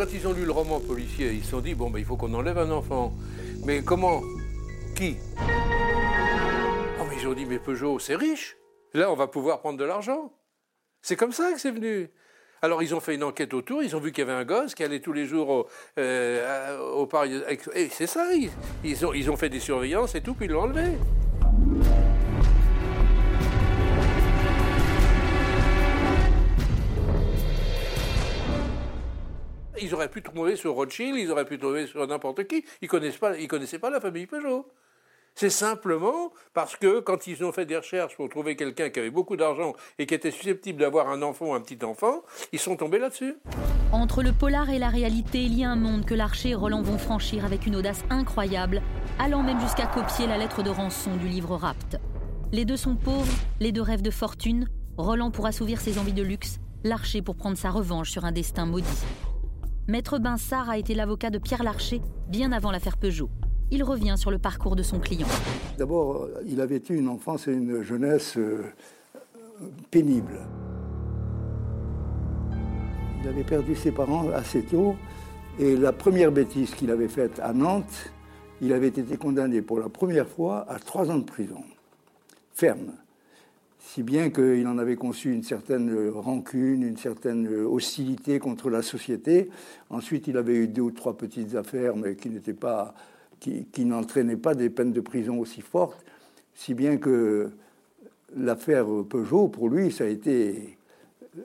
Quand 0.00 0.14
ils 0.14 0.26
ont 0.26 0.32
lu 0.32 0.46
le 0.46 0.52
roman 0.52 0.80
policier, 0.80 1.30
ils 1.30 1.44
se 1.44 1.50
sont 1.50 1.60
dit 1.60 1.74
bon, 1.74 1.90
ben, 1.90 1.98
il 1.98 2.06
faut 2.06 2.16
qu'on 2.16 2.32
enlève 2.32 2.56
un 2.56 2.70
enfant. 2.70 3.12
Mais 3.66 3.82
comment 3.82 4.22
Qui 4.96 5.18
Oh, 6.98 7.04
mais 7.06 7.16
ils 7.20 7.28
ont 7.28 7.34
dit 7.34 7.44
mais 7.44 7.58
Peugeot, 7.58 7.98
c'est 7.98 8.16
riche. 8.16 8.56
Là, 8.94 9.12
on 9.12 9.14
va 9.14 9.26
pouvoir 9.26 9.60
prendre 9.60 9.78
de 9.78 9.84
l'argent. 9.84 10.32
C'est 11.02 11.16
comme 11.16 11.32
ça 11.32 11.52
que 11.52 11.60
c'est 11.60 11.70
venu. 11.70 12.08
Alors, 12.62 12.82
ils 12.82 12.94
ont 12.94 13.00
fait 13.00 13.14
une 13.14 13.24
enquête 13.24 13.52
autour, 13.52 13.82
ils 13.82 13.94
ont 13.94 14.00
vu 14.00 14.10
qu'il 14.10 14.24
y 14.24 14.26
avait 14.26 14.40
un 14.40 14.46
gosse 14.46 14.74
qui 14.74 14.84
allait 14.84 15.00
tous 15.00 15.12
les 15.12 15.26
jours 15.26 15.50
au, 15.50 15.68
euh, 15.98 17.04
Paris. 17.04 17.38
Et 17.74 17.90
c'est 17.90 18.06
ça, 18.06 18.26
ils, 18.82 19.04
ont, 19.04 19.12
ils 19.12 19.30
ont 19.30 19.36
fait 19.36 19.50
des 19.50 19.60
surveillances 19.60 20.14
et 20.14 20.22
tout, 20.22 20.32
puis 20.32 20.46
ils 20.46 20.52
l'ont 20.52 20.62
enlevé. 20.62 20.92
Ils 29.82 29.94
auraient 29.94 30.10
pu 30.10 30.22
trouver 30.22 30.56
sur 30.56 30.74
Rothschild, 30.74 31.16
ils 31.16 31.30
auraient 31.30 31.44
pu 31.44 31.58
trouver 31.58 31.86
sur 31.86 32.06
n'importe 32.06 32.46
qui. 32.46 32.64
Ils 32.82 32.88
connaissent 32.88 33.18
pas, 33.18 33.36
ils 33.38 33.48
connaissaient 33.48 33.78
pas 33.78 33.90
la 33.90 34.00
famille 34.00 34.26
Peugeot. 34.26 34.66
C'est 35.34 35.50
simplement 35.50 36.32
parce 36.52 36.76
que 36.76 37.00
quand 37.00 37.26
ils 37.26 37.44
ont 37.44 37.52
fait 37.52 37.64
des 37.64 37.76
recherches 37.76 38.16
pour 38.16 38.28
trouver 38.28 38.56
quelqu'un 38.56 38.90
qui 38.90 38.98
avait 38.98 39.10
beaucoup 39.10 39.36
d'argent 39.36 39.74
et 39.98 40.06
qui 40.06 40.14
était 40.14 40.30
susceptible 40.30 40.80
d'avoir 40.80 41.08
un 41.08 41.22
enfant 41.22 41.46
ou 41.46 41.54
un 41.54 41.60
petit 41.60 41.82
enfant, 41.84 42.22
ils 42.52 42.58
sont 42.58 42.76
tombés 42.76 42.98
là-dessus. 42.98 43.36
Entre 43.92 44.22
le 44.22 44.32
polar 44.32 44.70
et 44.70 44.78
la 44.78 44.88
réalité, 44.88 45.42
il 45.42 45.58
y 45.58 45.64
a 45.64 45.70
un 45.70 45.76
monde 45.76 46.04
que 46.04 46.14
l'Archer 46.14 46.50
et 46.50 46.54
Roland 46.54 46.82
vont 46.82 46.98
franchir 46.98 47.44
avec 47.44 47.66
une 47.66 47.76
audace 47.76 48.04
incroyable, 48.10 48.82
allant 49.18 49.42
même 49.42 49.60
jusqu'à 49.60 49.86
copier 49.86 50.26
la 50.26 50.36
lettre 50.36 50.62
de 50.62 50.70
rançon 50.70 51.16
du 51.16 51.28
livre 51.28 51.56
Rapt. 51.56 51.96
Les 52.52 52.64
deux 52.64 52.76
sont 52.76 52.96
pauvres, 52.96 53.32
les 53.60 53.72
deux 53.72 53.82
rêvent 53.82 54.02
de 54.02 54.10
fortune, 54.10 54.68
Roland 54.96 55.30
pour 55.30 55.46
assouvir 55.46 55.80
ses 55.80 55.98
envies 55.98 56.12
de 56.12 56.22
luxe, 56.22 56.58
l'Archer 56.84 57.22
pour 57.22 57.36
prendre 57.36 57.56
sa 57.56 57.70
revanche 57.70 58.10
sur 58.10 58.24
un 58.24 58.32
destin 58.32 58.66
maudit. 58.66 58.86
Maître 59.88 60.18
Binsard 60.18 60.70
a 60.70 60.78
été 60.78 60.94
l'avocat 60.94 61.30
de 61.30 61.38
Pierre 61.38 61.62
Larcher 61.62 62.00
bien 62.28 62.52
avant 62.52 62.70
l'affaire 62.70 62.96
Peugeot. 62.96 63.30
Il 63.70 63.82
revient 63.82 64.14
sur 64.16 64.30
le 64.30 64.38
parcours 64.38 64.76
de 64.76 64.82
son 64.82 64.98
client. 64.98 65.28
D'abord, 65.78 66.28
il 66.46 66.60
avait 66.60 66.82
eu 66.90 66.96
une 66.96 67.08
enfance 67.08 67.48
et 67.48 67.52
une 67.52 67.82
jeunesse 67.82 68.36
euh, 68.36 68.64
pénible. 69.90 70.40
Il 73.22 73.28
avait 73.28 73.44
perdu 73.44 73.74
ses 73.74 73.92
parents 73.92 74.28
assez 74.30 74.62
tôt 74.62 74.96
et 75.58 75.76
la 75.76 75.92
première 75.92 76.32
bêtise 76.32 76.74
qu'il 76.74 76.90
avait 76.90 77.08
faite 77.08 77.38
à 77.40 77.52
Nantes, 77.52 78.12
il 78.60 78.72
avait 78.72 78.88
été 78.88 79.16
condamné 79.16 79.62
pour 79.62 79.78
la 79.78 79.88
première 79.88 80.28
fois 80.28 80.64
à 80.68 80.78
trois 80.78 81.10
ans 81.10 81.18
de 81.18 81.24
prison, 81.24 81.62
ferme 82.52 82.92
si 83.82 84.02
bien 84.02 84.30
qu'il 84.30 84.66
en 84.68 84.78
avait 84.78 84.94
conçu 84.94 85.32
une 85.32 85.42
certaine 85.42 86.10
rancune, 86.10 86.82
une 86.82 86.98
certaine 86.98 87.48
hostilité 87.48 88.38
contre 88.38 88.70
la 88.70 88.82
société. 88.82 89.50
Ensuite, 89.88 90.28
il 90.28 90.36
avait 90.36 90.54
eu 90.54 90.68
deux 90.68 90.82
ou 90.82 90.90
trois 90.90 91.16
petites 91.16 91.54
affaires, 91.54 91.96
mais 91.96 92.14
qui 92.14 93.84
n'entraînaient 93.84 94.36
pas 94.36 94.54
des 94.54 94.70
peines 94.70 94.92
de 94.92 95.00
prison 95.00 95.38
aussi 95.38 95.62
fortes, 95.62 96.04
si 96.54 96.74
bien 96.74 96.98
que 96.98 97.50
l'affaire 98.36 98.86
Peugeot, 99.08 99.48
pour 99.48 99.68
lui, 99.70 99.90
ça 99.90 100.04
a 100.04 100.08
été 100.08 100.76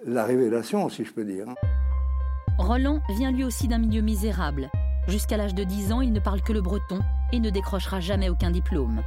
la 0.05 0.25
révélation, 0.25 0.89
si 0.89 1.05
je 1.05 1.13
peux 1.13 1.23
dire. 1.23 1.47
Roland 2.59 2.99
vient 3.17 3.31
lui 3.31 3.43
aussi 3.43 3.67
d'un 3.67 3.79
milieu 3.79 4.01
misérable. 4.01 4.69
Jusqu'à 5.07 5.37
l'âge 5.37 5.55
de 5.55 5.63
10 5.63 5.91
ans, 5.93 6.01
il 6.01 6.11
ne 6.11 6.19
parle 6.19 6.41
que 6.41 6.51
le 6.51 6.61
breton 6.61 6.99
et 7.31 7.39
ne 7.39 7.49
décrochera 7.49 8.01
jamais 8.01 8.29
aucun 8.29 8.51
diplôme. 8.51 9.01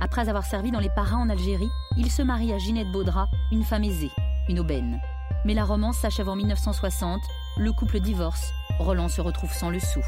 Après 0.00 0.28
avoir 0.28 0.44
servi 0.44 0.70
dans 0.70 0.80
les 0.80 0.90
paras 0.90 1.16
en 1.16 1.30
Algérie, 1.30 1.70
il 1.96 2.10
se 2.10 2.22
marie 2.22 2.52
à 2.52 2.58
Ginette 2.58 2.90
Baudra, 2.92 3.28
une 3.52 3.62
femme 3.62 3.84
aisée, 3.84 4.10
une 4.48 4.60
aubaine. 4.60 5.00
Mais 5.44 5.54
la 5.54 5.64
romance 5.64 5.98
s'achève 5.98 6.28
en 6.28 6.36
1960, 6.36 7.20
le 7.58 7.72
couple 7.72 8.00
divorce, 8.00 8.52
Roland 8.78 9.08
se 9.08 9.20
retrouve 9.20 9.52
sans 9.52 9.70
le 9.70 9.78
sou. 9.78 10.00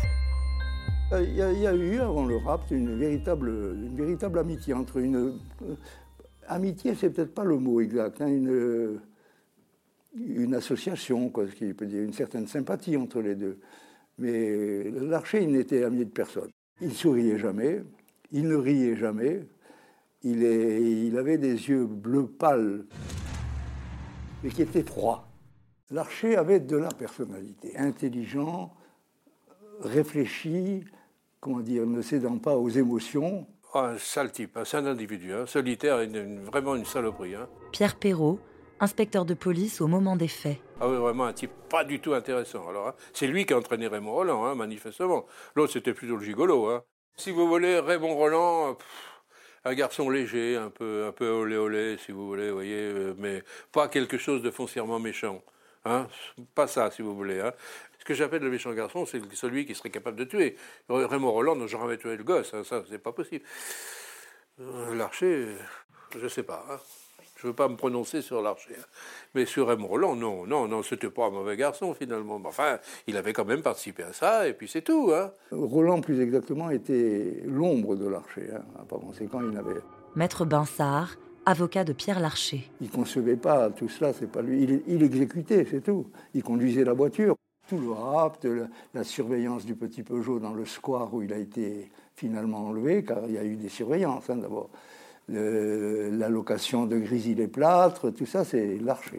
Euh, 1.13 1.23
il 1.23 1.37
y, 1.37 1.67
a, 1.67 1.75
eu 1.75 2.01
avant 2.01 2.27
le 2.27 2.37
rap 2.37 2.63
une 2.71 2.99
véritable, 2.99 4.39
amitié 4.39 4.75
entre 4.75 4.97
une. 4.97 5.17
Euh, 5.63 5.75
amitié, 6.49 6.95
c'est 6.97 7.11
peut-être 7.11 7.33
pas 7.35 7.45
le 7.45 7.59
mot 7.59 7.81
exact, 7.81 8.21
hein, 8.21 8.27
une, 8.27 8.99
une 10.19 10.55
association, 10.55 11.29
quoi, 11.29 11.47
ce 11.47 11.55
qui 11.55 11.73
peut 11.75 11.87
dire 11.87 12.03
une 12.03 12.13
certaine 12.13 12.49
sympathie 12.49 12.97
entre 12.97 13.21
les 13.21 13.37
deux. 13.37 13.59
Mais 14.19 14.91
l'archer, 14.91 15.43
il 15.43 15.53
n'était 15.53 15.85
ami 15.85 16.05
de 16.05 16.11
personne. 16.11 16.51
Il 16.81 16.93
souriait 16.93 17.39
jamais, 17.39 17.83
il 18.33 18.49
ne 18.49 18.57
riait 18.57 18.97
jamais, 18.97 19.47
il, 20.23 21.17
avait 21.19 21.39
des 21.39 21.69
yeux 21.69 21.87
bleu 21.87 22.27
pâle, 22.27 22.87
mais 24.43 24.51
qui 24.51 24.63
étaient 24.63 24.83
froids. 24.83 25.29
L'archer 25.91 26.37
avait 26.37 26.61
de 26.61 26.77
la 26.77 26.89
personnalité, 26.89 27.77
intelligent, 27.77 28.75
réfléchi, 29.81 30.85
comment 31.41 31.61
dire, 31.61 31.87
ne 31.87 32.03
cédant 32.03 32.39
pas 32.39 32.57
aux 32.57 32.69
émotions. 32.69 33.47
Ah, 33.73 33.91
un 33.91 33.99
sale 33.99 34.33
type, 34.33 34.59
c'est 34.65 34.79
un 34.79 34.87
individu, 34.87 35.33
hein, 35.33 35.47
solitaire, 35.47 35.99
vraiment 36.45 36.75
une 36.75 36.85
saloperie. 36.85 37.35
Hein. 37.35 37.49
Pierre 37.73 37.97
Perrault, 37.97 38.41
inspecteur 38.81 39.25
de 39.25 39.35
police 39.35 39.81
au 39.81 39.87
moment 39.87 40.17
des 40.17 40.29
faits. 40.29 40.59
Ah 40.81 40.89
oui, 40.89 40.97
vraiment 40.97 41.27
un 41.27 41.33
type 41.33 41.53
pas 41.69 41.85
du 41.85 42.01
tout 42.01 42.15
intéressant. 42.15 42.69
Alors, 42.69 42.89
hein. 42.89 42.95
c'est 43.13 43.27
lui 43.27 43.47
qui 43.47 43.53
a 43.53 43.59
entraîné 43.59 43.87
Raymond 43.87 44.13
Roland, 44.13 44.57
manifestement. 44.57 45.27
L'autre, 45.55 45.75
c'était 45.75 45.95
plutôt 45.95 46.17
le 46.17 46.25
gigolo. 46.25 46.81
Si 47.17 47.31
vous 47.31 47.49
voulez, 47.49 47.79
Raymond 47.79 48.15
Roland, 48.15 48.77
un 49.67 49.75
garçon 49.75 50.09
léger, 50.09 50.57
un 50.57 50.71
peu, 50.71 51.07
un 51.07 51.13
peu 51.13 51.29
olé 51.29 51.57
olé, 51.57 51.97
si 51.99 52.13
vous 52.13 52.27
voulez, 52.27 52.51
voyez, 52.53 52.83
euh, 52.83 53.15
mais 53.19 53.43
pas 53.73 53.89
quelque 53.89 54.17
chose 54.17 54.41
de 54.43 54.51
foncièrement 54.53 55.01
méchant. 55.01 55.43
Hein 55.85 56.09
pas 56.55 56.69
ça, 56.69 56.91
si 56.93 57.03
vous 57.03 57.17
voulez. 57.17 57.41
Hein. 57.41 57.53
Ce 57.99 58.05
que 58.05 58.15
j'appelle 58.15 58.43
le 58.43 58.51
méchant 58.51 58.73
garçon, 58.73 59.07
c'est 59.07 59.21
celui 59.35 59.67
qui 59.67 59.75
serait 59.75 59.91
capable 59.91 60.17
de 60.19 60.25
tuer. 60.25 60.57
Raymond 60.89 61.33
Roland 61.33 61.57
n'a 61.57 61.67
jamais 61.67 61.99
tué 61.99 62.17
le 62.17 62.23
gosse, 62.23 62.55
hein, 62.55 62.63
ça, 62.63 62.85
c'est 62.89 63.03
pas 63.03 63.13
possible. 63.13 63.45
Euh, 64.61 64.95
l'archer, 64.95 65.49
je 66.17 66.29
sais 66.29 66.45
pas. 66.45 66.81
Je 67.47 67.51
ne 67.51 67.53
veux 67.53 67.57
pas 67.59 67.69
me 67.69 67.77
prononcer 67.77 68.23
sur 68.23 68.43
l'archer. 68.43 68.75
Hein. 68.77 68.85
Mais 69.37 69.47
sur 69.47 69.69
Raymond 69.69 69.87
Roland, 69.87 70.17
non, 70.17 70.49
non, 70.49 70.67
non, 70.67 70.83
c'était 70.83 71.11
pas 71.11 71.27
un 71.27 71.31
mauvais 71.31 71.57
garçon 71.57 71.95
finalement. 71.95 72.41
Enfin, 72.45 72.81
il 73.07 73.17
avait 73.17 73.33
quand 73.33 73.45
même 73.45 73.63
participé 73.63 74.03
à 74.03 74.13
ça, 74.13 74.49
et 74.49 74.53
puis 74.53 74.67
c'est 74.67 74.83
tout. 74.83 75.13
Hein. 75.15 75.31
Roland, 75.53 76.01
plus 76.01 76.21
exactement, 76.21 76.71
était 76.71 77.45
l'ombre 77.45 77.95
de 77.95 78.09
l'archer. 78.09 78.49
Hein. 78.53 78.65
Par 78.89 78.99
conséquent, 78.99 79.41
il 79.49 79.57
avait. 79.57 79.81
Maître 80.17 80.45
Binsard, 80.45 81.19
avocat 81.45 81.85
de 81.85 81.93
Pierre 81.93 82.19
Larcher. 82.19 82.69
Il 82.81 82.89
ne 82.89 82.93
concevait 82.93 83.37
pas 83.37 83.71
tout 83.71 83.89
cela, 83.89 84.13
c'est 84.13 84.27
pas 84.27 84.43
lui. 84.43 84.65
Il, 84.65 84.83
il 84.89 85.05
exécutait, 85.05 85.69
c'est 85.71 85.83
tout. 85.83 86.11
Il 86.35 86.43
conduisait 86.43 86.83
la 86.83 86.95
voiture. 86.95 87.37
Tout 87.69 87.79
le 87.79 87.93
rapt, 87.93 88.45
la, 88.93 89.05
surveillance 89.05 89.65
du 89.65 89.77
petit 89.77 90.03
Peugeot 90.03 90.41
dans 90.41 90.53
le 90.53 90.65
square 90.65 91.15
où 91.15 91.23
il 91.23 91.33
a 91.33 91.39
été 91.39 91.93
finalement 92.17 92.67
enlevé, 92.67 93.05
car 93.05 93.19
il 93.29 93.35
y 93.35 93.39
a 93.39 93.45
eu 93.45 93.55
des 93.55 93.69
surveillances 93.69 94.31
hein, 94.31 94.37
d'abord 94.37 94.69
l'allocation 95.29 96.87
de 96.87 96.99
grisy 96.99 97.35
les 97.35 97.49
plâtres, 97.49 98.11
tout 98.11 98.27
ça, 98.27 98.45
c'est 98.45 98.79
l'archer. 98.79 99.19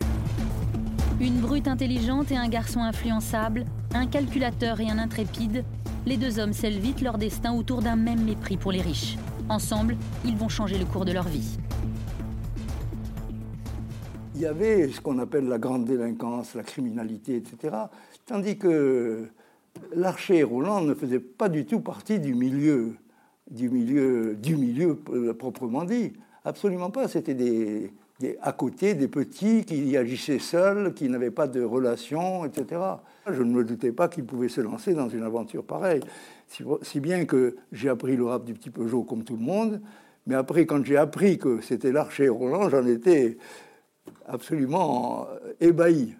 Une 1.19 1.39
brute 1.39 1.67
intelligente 1.67 2.31
et 2.31 2.37
un 2.37 2.47
garçon 2.47 2.81
influençable, 2.81 3.65
un 3.93 4.05
calculateur 4.05 4.79
et 4.79 4.89
un 4.89 4.99
intrépide, 4.99 5.63
les 6.05 6.17
deux 6.17 6.39
hommes 6.39 6.53
scellent 6.53 6.79
vite 6.79 7.01
leur 7.01 7.17
destin 7.17 7.53
autour 7.53 7.81
d'un 7.81 7.95
même 7.95 8.23
mépris 8.23 8.55
pour 8.55 8.71
les 8.71 8.81
riches. 8.81 9.17
Ensemble, 9.49 9.97
ils 10.25 10.37
vont 10.37 10.49
changer 10.49 10.77
le 10.77 10.85
cours 10.85 11.05
de 11.05 11.11
leur 11.11 11.27
vie. 11.27 11.57
Il 14.35 14.41
y 14.41 14.45
avait 14.45 14.87
ce 14.89 15.01
qu'on 15.01 15.17
appelle 15.17 15.47
la 15.47 15.57
grande 15.57 15.85
délinquance, 15.85 16.53
la 16.53 16.63
criminalité, 16.63 17.37
etc. 17.37 17.75
Tandis 18.25 18.57
que 18.57 19.27
l'archer 19.95 20.43
Roland 20.43 20.81
ne 20.81 20.93
faisait 20.93 21.19
pas 21.19 21.49
du 21.49 21.65
tout 21.65 21.79
partie 21.79 22.19
du 22.19 22.35
milieu 22.35 22.95
du 23.49 23.69
milieu, 23.69 24.35
du 24.35 24.55
milieu 24.55 24.99
euh, 25.09 25.33
proprement 25.33 25.83
dit. 25.83 26.13
Absolument 26.43 26.89
pas. 26.89 27.07
C'était 27.07 27.33
des, 27.33 27.91
à 28.41 28.51
côté 28.51 28.93
des 28.93 29.07
petits 29.07 29.65
qui 29.65 29.95
agissaient 29.97 30.39
seuls, 30.39 30.93
qui 30.93 31.09
n'avaient 31.09 31.31
pas 31.31 31.47
de 31.47 31.61
relations, 31.63 32.45
etc. 32.45 32.81
Je 33.29 33.43
ne 33.43 33.51
me 33.51 33.63
doutais 33.63 33.91
pas 33.91 34.07
qu'ils 34.07 34.25
pouvaient 34.25 34.49
se 34.49 34.61
lancer 34.61 34.93
dans 34.93 35.09
une 35.09 35.23
aventure 35.23 35.63
pareille. 35.63 36.01
Si, 36.47 36.99
bien 36.99 37.25
que 37.25 37.57
j'ai 37.71 37.89
appris 37.89 38.15
le 38.15 38.25
rap 38.25 38.45
du 38.45 38.53
petit 38.53 38.69
Peugeot 38.69 39.03
comme 39.03 39.23
tout 39.23 39.35
le 39.35 39.43
monde, 39.43 39.81
mais 40.25 40.35
après, 40.35 40.65
quand 40.65 40.83
j'ai 40.85 40.97
appris 40.97 41.37
que 41.37 41.61
c'était 41.61 41.91
l'archer 41.91 42.29
Roland, 42.29 42.69
j'en 42.69 42.85
étais 42.85 43.37
absolument 44.25 45.27
ébahi. 45.59 46.15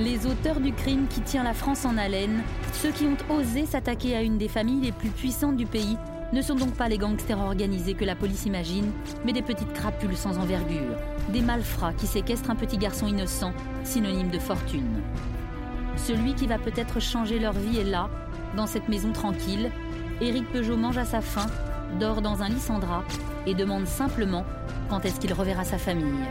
Les 0.00 0.24
auteurs 0.24 0.60
du 0.60 0.72
crime 0.72 1.08
qui 1.08 1.20
tient 1.20 1.44
la 1.44 1.52
France 1.52 1.84
en 1.84 1.98
haleine, 1.98 2.42
ceux 2.72 2.90
qui 2.90 3.04
ont 3.04 3.34
osé 3.34 3.66
s'attaquer 3.66 4.16
à 4.16 4.22
une 4.22 4.38
des 4.38 4.48
familles 4.48 4.80
les 4.80 4.92
plus 4.92 5.10
puissantes 5.10 5.58
du 5.58 5.66
pays, 5.66 5.98
ne 6.32 6.40
sont 6.40 6.54
donc 6.54 6.72
pas 6.72 6.88
les 6.88 6.96
gangsters 6.96 7.38
organisés 7.38 7.92
que 7.92 8.06
la 8.06 8.16
police 8.16 8.46
imagine, 8.46 8.92
mais 9.26 9.34
des 9.34 9.42
petites 9.42 9.74
crapules 9.74 10.16
sans 10.16 10.38
envergure, 10.38 10.96
des 11.28 11.42
malfrats 11.42 11.92
qui 11.92 12.06
séquestrent 12.06 12.48
un 12.48 12.56
petit 12.56 12.78
garçon 12.78 13.08
innocent, 13.08 13.52
synonyme 13.84 14.30
de 14.30 14.38
fortune. 14.38 15.02
Celui 15.96 16.34
qui 16.34 16.46
va 16.46 16.56
peut-être 16.56 16.98
changer 16.98 17.38
leur 17.38 17.52
vie 17.52 17.80
est 17.80 17.84
là, 17.84 18.08
dans 18.56 18.66
cette 18.66 18.88
maison 18.88 19.12
tranquille. 19.12 19.70
Éric 20.22 20.50
Peugeot 20.50 20.78
mange 20.78 20.96
à 20.96 21.04
sa 21.04 21.20
faim, 21.20 21.46
dort 21.98 22.22
dans 22.22 22.42
un 22.42 22.48
lysandra 22.48 23.04
et 23.46 23.52
demande 23.52 23.86
simplement 23.86 24.46
quand 24.88 25.04
est-ce 25.04 25.20
qu'il 25.20 25.34
reverra 25.34 25.64
sa 25.64 25.76
famille. 25.76 26.24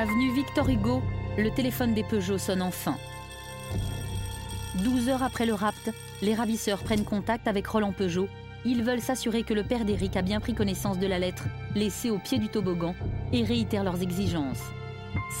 Avenue 0.00 0.32
Victor 0.32 0.66
Hugo, 0.66 1.02
le 1.36 1.50
téléphone 1.50 1.92
des 1.92 2.04
Peugeot 2.04 2.38
sonne 2.38 2.62
enfin. 2.62 2.96
12 4.76 5.10
heures 5.10 5.22
après 5.22 5.44
le 5.44 5.52
rapt, 5.52 5.92
les 6.22 6.34
ravisseurs 6.34 6.78
prennent 6.78 7.04
contact 7.04 7.46
avec 7.46 7.66
Roland 7.66 7.92
Peugeot. 7.92 8.26
Ils 8.64 8.82
veulent 8.82 9.02
s'assurer 9.02 9.42
que 9.42 9.52
le 9.52 9.62
père 9.62 9.84
d'Éric 9.84 10.16
a 10.16 10.22
bien 10.22 10.40
pris 10.40 10.54
connaissance 10.54 10.98
de 10.98 11.06
la 11.06 11.18
lettre 11.18 11.44
laissée 11.74 12.08
au 12.08 12.16
pied 12.16 12.38
du 12.38 12.48
toboggan 12.48 12.94
et 13.34 13.44
réitèrent 13.44 13.84
leurs 13.84 14.00
exigences. 14.00 14.62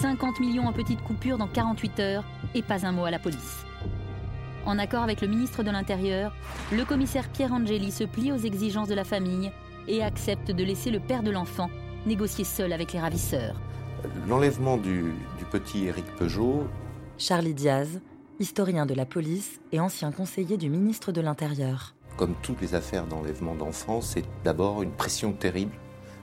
50 0.02 0.40
millions 0.40 0.66
en 0.66 0.74
petites 0.74 1.02
coupures 1.04 1.38
dans 1.38 1.48
48 1.48 2.00
heures 2.00 2.24
et 2.54 2.60
pas 2.60 2.84
un 2.84 2.92
mot 2.92 3.06
à 3.06 3.10
la 3.10 3.18
police. 3.18 3.64
En 4.66 4.78
accord 4.78 5.04
avec 5.04 5.22
le 5.22 5.28
ministre 5.28 5.62
de 5.62 5.70
l'Intérieur, 5.70 6.34
le 6.70 6.84
commissaire 6.84 7.30
Pierre 7.30 7.54
Angeli 7.54 7.90
se 7.90 8.04
plie 8.04 8.30
aux 8.30 8.36
exigences 8.36 8.88
de 8.88 8.94
la 8.94 9.04
famille 9.04 9.50
et 9.88 10.02
accepte 10.02 10.50
de 10.50 10.64
laisser 10.64 10.90
le 10.90 11.00
père 11.00 11.22
de 11.22 11.30
l'enfant 11.30 11.70
négocier 12.04 12.44
seul 12.44 12.74
avec 12.74 12.92
les 12.92 13.00
ravisseurs. 13.00 13.56
L'enlèvement 14.28 14.76
du, 14.76 15.12
petit 15.50 15.86
Éric 15.86 16.06
Peugeot. 16.16 16.64
Charlie 17.18 17.54
Diaz, 17.54 18.00
historien 18.38 18.86
de 18.86 18.94
la 18.94 19.04
police 19.04 19.60
et 19.72 19.80
ancien 19.80 20.12
conseiller 20.12 20.56
du 20.56 20.70
ministre 20.70 21.12
de 21.12 21.20
l'Intérieur. 21.20 21.94
Comme 22.16 22.34
toutes 22.42 22.60
les 22.60 22.74
affaires 22.74 23.06
d'enlèvement 23.06 23.54
d'enfants, 23.54 24.00
c'est 24.00 24.24
d'abord 24.44 24.82
une 24.82 24.92
pression 24.92 25.32
terrible 25.32 25.72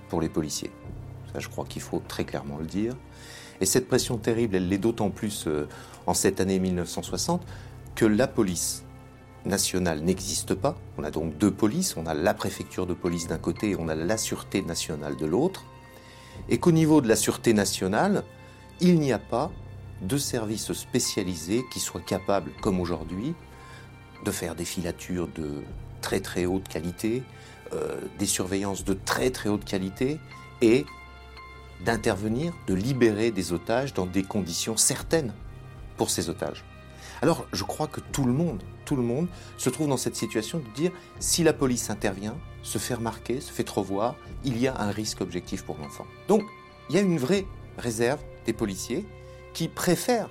pour 0.10 0.22
les 0.22 0.30
policiers. 0.30 0.72
Ça, 1.34 1.40
je 1.40 1.50
crois 1.50 1.66
qu'il 1.66 1.82
faut 1.82 2.02
très 2.08 2.24
clairement 2.24 2.58
le 2.58 2.66
dire. 2.66 2.96
Et 3.60 3.66
cette 3.66 3.88
pression 3.88 4.18
terrible, 4.18 4.56
elle 4.56 4.70
l'est 4.70 4.78
d'autant 4.78 5.10
plus 5.10 5.46
euh, 5.48 5.68
en 6.06 6.14
cette 6.14 6.40
année 6.40 6.60
1960 6.60 7.46
que 7.96 8.06
la 8.06 8.28
police 8.28 8.84
nationale 9.46 10.02
n'existe 10.02 10.54
pas. 10.54 10.78
On 10.98 11.04
a 11.04 11.12
donc 11.12 11.38
deux 11.38 11.52
polices. 11.52 11.98
On 11.98 12.06
a 12.06 12.14
la 12.14 12.34
préfecture 12.34 12.86
de 12.86 12.94
police 12.94 13.28
d'un 13.28 13.38
côté 13.38 13.72
et 13.72 13.76
on 13.78 13.88
a 13.88 13.96
la 13.96 14.18
sûreté 14.18 14.62
nationale 14.62 15.18
de 15.18 15.26
l'autre 15.26 15.66
et 16.50 16.58
qu'au 16.58 16.72
niveau 16.72 17.02
de 17.02 17.08
la 17.08 17.16
sûreté 17.16 17.54
nationale, 17.54 18.24
il 18.80 19.00
n'y 19.00 19.12
a 19.12 19.20
pas 19.20 19.52
de 20.02 20.18
service 20.18 20.72
spécialisé 20.74 21.64
qui 21.72 21.80
soit 21.80 22.02
capable, 22.02 22.52
comme 22.62 22.80
aujourd'hui, 22.80 23.34
de 24.24 24.32
faire 24.32 24.56
des 24.56 24.66
filatures 24.66 25.28
de 25.36 25.64
très 26.02 26.20
très 26.20 26.46
haute 26.46 26.68
qualité, 26.68 27.24
euh, 27.74 28.00
des 28.20 28.26
surveillances 28.26 28.84
de 28.84 28.94
très 28.94 29.30
très 29.32 29.50
haute 29.50 29.66
qualité 29.66 30.20
et 30.62 30.86
d'intervenir, 31.86 32.54
de 32.68 32.74
libérer 32.74 33.32
des 33.32 33.54
otages 33.54 33.94
dans 33.94 34.06
des 34.06 34.24
conditions 34.24 34.78
certaines 34.78 35.34
pour 35.96 36.10
ces 36.10 36.30
otages. 36.30 36.64
Alors 37.22 37.48
je 37.54 37.64
crois 37.64 37.88
que 37.88 38.00
tout 38.00 38.26
le 38.26 38.34
monde, 38.34 38.62
tout 38.86 38.96
le 38.96 39.02
monde 39.02 39.28
se 39.58 39.70
trouve 39.70 39.88
dans 39.88 39.98
cette 39.98 40.16
situation 40.16 40.60
de 40.60 40.70
dire 40.76 40.92
si 41.20 41.44
la 41.44 41.54
police 41.54 41.90
intervient, 41.90 42.38
se 42.64 42.78
fait 42.78 42.94
remarquer, 42.94 43.42
se 43.42 43.52
fait 43.52 43.64
trop 43.64 43.84
voir, 43.84 44.16
il 44.44 44.58
y 44.58 44.68
a 44.68 44.80
un 44.80 44.92
risque 44.92 45.22
objectif 45.22 45.64
pour 45.64 45.78
l'enfant. 45.78 46.06
Donc 46.28 46.44
il 46.90 46.96
y 46.96 47.00
a 47.00 47.02
une 47.02 47.18
vraie 47.18 47.46
réserve 47.78 48.22
des 48.46 48.54
policiers 48.54 49.06
qui 49.54 49.68
préfèrent 49.68 50.30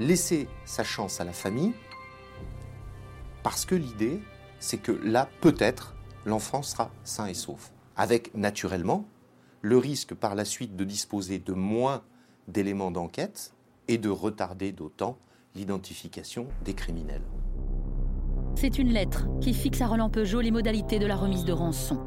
laisser 0.00 0.48
sa 0.64 0.84
chance 0.84 1.20
à 1.20 1.24
la 1.24 1.32
famille 1.32 1.72
parce 3.42 3.64
que 3.64 3.74
l'idée, 3.74 4.20
c'est 4.60 4.78
que 4.78 4.92
là, 4.92 5.28
peut-être, 5.40 5.94
l'enfant 6.24 6.62
sera 6.62 6.90
sain 7.04 7.26
et 7.26 7.34
sauf. 7.34 7.72
Avec 7.96 8.34
naturellement 8.34 9.06
le 9.62 9.78
risque 9.78 10.14
par 10.14 10.34
la 10.34 10.44
suite 10.44 10.76
de 10.76 10.84
disposer 10.84 11.38
de 11.38 11.52
moins 11.52 12.02
d'éléments 12.46 12.90
d'enquête 12.90 13.52
et 13.88 13.98
de 13.98 14.08
retarder 14.08 14.72
d'autant 14.72 15.18
l'identification 15.58 16.46
des 16.64 16.72
criminels. 16.72 17.24
C'est 18.54 18.78
une 18.78 18.92
lettre 18.92 19.26
qui 19.40 19.52
fixe 19.52 19.80
à 19.80 19.88
Roland 19.88 20.08
Peugeot 20.08 20.40
les 20.40 20.52
modalités 20.52 20.98
de 20.98 21.06
la 21.06 21.16
remise 21.16 21.44
de 21.44 21.52
rançon. 21.52 22.00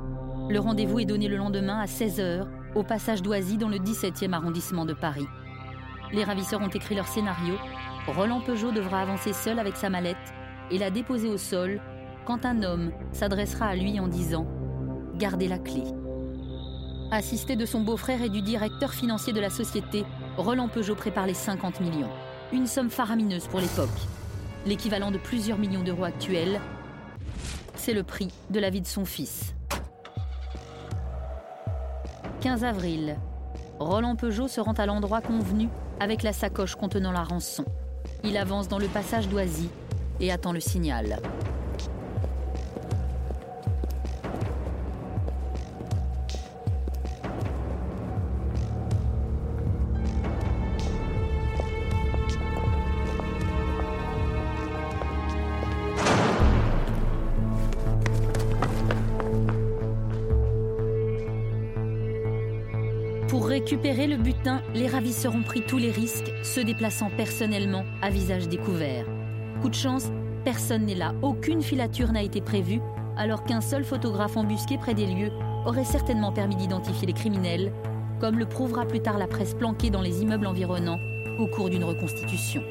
Le 0.50 0.60
rendez-vous 0.60 1.00
est 1.00 1.06
donné 1.06 1.28
le 1.28 1.36
lendemain 1.36 1.80
à 1.80 1.86
16h 1.86 2.48
au 2.76 2.84
passage 2.84 3.22
d'Oisy 3.22 3.58
dans 3.58 3.68
le 3.68 3.78
17e 3.78 4.32
arrondissement 4.32 4.86
de 4.86 4.94
Paris. 4.94 5.28
Les 6.14 6.24
ravisseurs 6.24 6.62
ont 6.62 6.70
écrit 6.70 6.96
leur 6.96 7.08
scénario. 7.08 7.56
Roland 8.08 8.42
Peugeot 8.42 8.72
devra 8.72 9.02
avancer 9.02 9.34
seul 9.34 9.60
avec 9.60 9.76
sa 9.76 9.90
mallette 9.90 10.18
et 10.72 10.78
la 10.78 10.90
déposer 10.90 11.28
au 11.28 11.38
sol 11.38 11.82
quand 12.26 12.46
un 12.46 12.64
homme 12.64 12.92
s'adressera 13.12 13.66
à 13.66 13.76
lui 13.76 14.00
en 14.00 14.08
disant⁇ 14.08 14.46
Gardez 15.18 15.50
la 15.50 15.60
clé⁇ 15.60 15.82
Assisté 17.12 17.58
de 17.58 17.66
son 17.66 17.82
beau-frère 17.82 18.22
et 18.22 18.30
du 18.30 18.42
directeur 18.42 18.94
financier 18.94 19.34
de 19.34 19.42
la 19.42 19.50
société, 19.50 20.06
Roland 20.38 20.70
Peugeot 20.70 20.96
prépare 20.96 21.28
les 21.28 21.34
50 21.34 21.82
millions. 21.82 22.10
Une 22.54 22.68
somme 22.68 22.90
faramineuse 22.90 23.48
pour 23.48 23.62
l'époque. 23.62 23.90
L'équivalent 24.66 25.10
de 25.10 25.18
plusieurs 25.18 25.58
millions 25.58 25.84
d'euros 25.84 26.04
actuels. 26.04 26.60
C'est 27.76 27.94
le 27.94 28.04
prix 28.04 28.28
de 28.50 28.60
la 28.60 28.70
vie 28.70 28.82
de 28.82 28.88
son 28.88 29.06
fils. 29.06 29.54
15 32.42 32.66
avril. 32.66 33.16
Roland 33.80 34.18
Peugeot 34.18 34.50
se 34.50 34.60
rend 34.60 34.74
à 34.74 34.86
l'endroit 34.86 35.22
convenu 35.22 35.70
avec 36.02 36.24
la 36.24 36.34
sacoche 36.34 36.76
contenant 36.76 37.14
la 37.14 37.24
rançon. 37.24 37.64
Il 38.26 38.36
avance 38.36 38.68
dans 38.68 38.80
le 38.80 38.88
passage 38.88 39.30
d'Oisy 39.30 39.70
et 40.20 40.30
attend 40.30 40.52
le 40.52 40.60
signal. 40.60 41.22
Butin, 64.22 64.62
les 64.74 64.88
ravisseurs 64.88 65.36
ont 65.36 65.44
pris 65.44 65.62
tous 65.62 65.78
les 65.78 65.92
risques, 65.92 66.32
se 66.44 66.60
déplaçant 66.60 67.10
personnellement 67.18 67.84
à 68.02 68.10
visage 68.10 68.48
découvert. 68.48 69.06
Coup 69.62 69.70
de 69.70 69.76
chance, 69.76 70.12
personne 70.46 70.86
n'est 70.86 70.96
là, 70.96 71.14
aucune 71.22 71.62
filature 71.62 72.12
n'a 72.12 72.24
été 72.24 72.42
prévue, 72.42 72.80
alors 73.18 73.44
qu'un 73.44 73.62
seul 73.62 73.84
photographe 73.84 74.38
embusqué 74.38 74.78
près 74.78 74.94
des 74.94 75.08
lieux 75.08 75.32
aurait 75.66 75.86
certainement 75.86 76.32
permis 76.32 76.56
d'identifier 76.56 77.08
les 77.08 77.14
criminels, 77.14 77.74
comme 78.20 78.40
le 78.40 78.46
prouvera 78.46 78.86
plus 78.86 79.02
tard 79.02 79.18
la 79.18 79.28
presse 79.28 79.54
planquée 79.54 79.90
dans 79.90 80.02
les 80.02 80.22
immeubles 80.22 80.48
environnants 80.48 81.00
au 81.40 81.48
cours 81.48 81.70
d'une 81.70 81.84
reconstitution. 81.84 82.64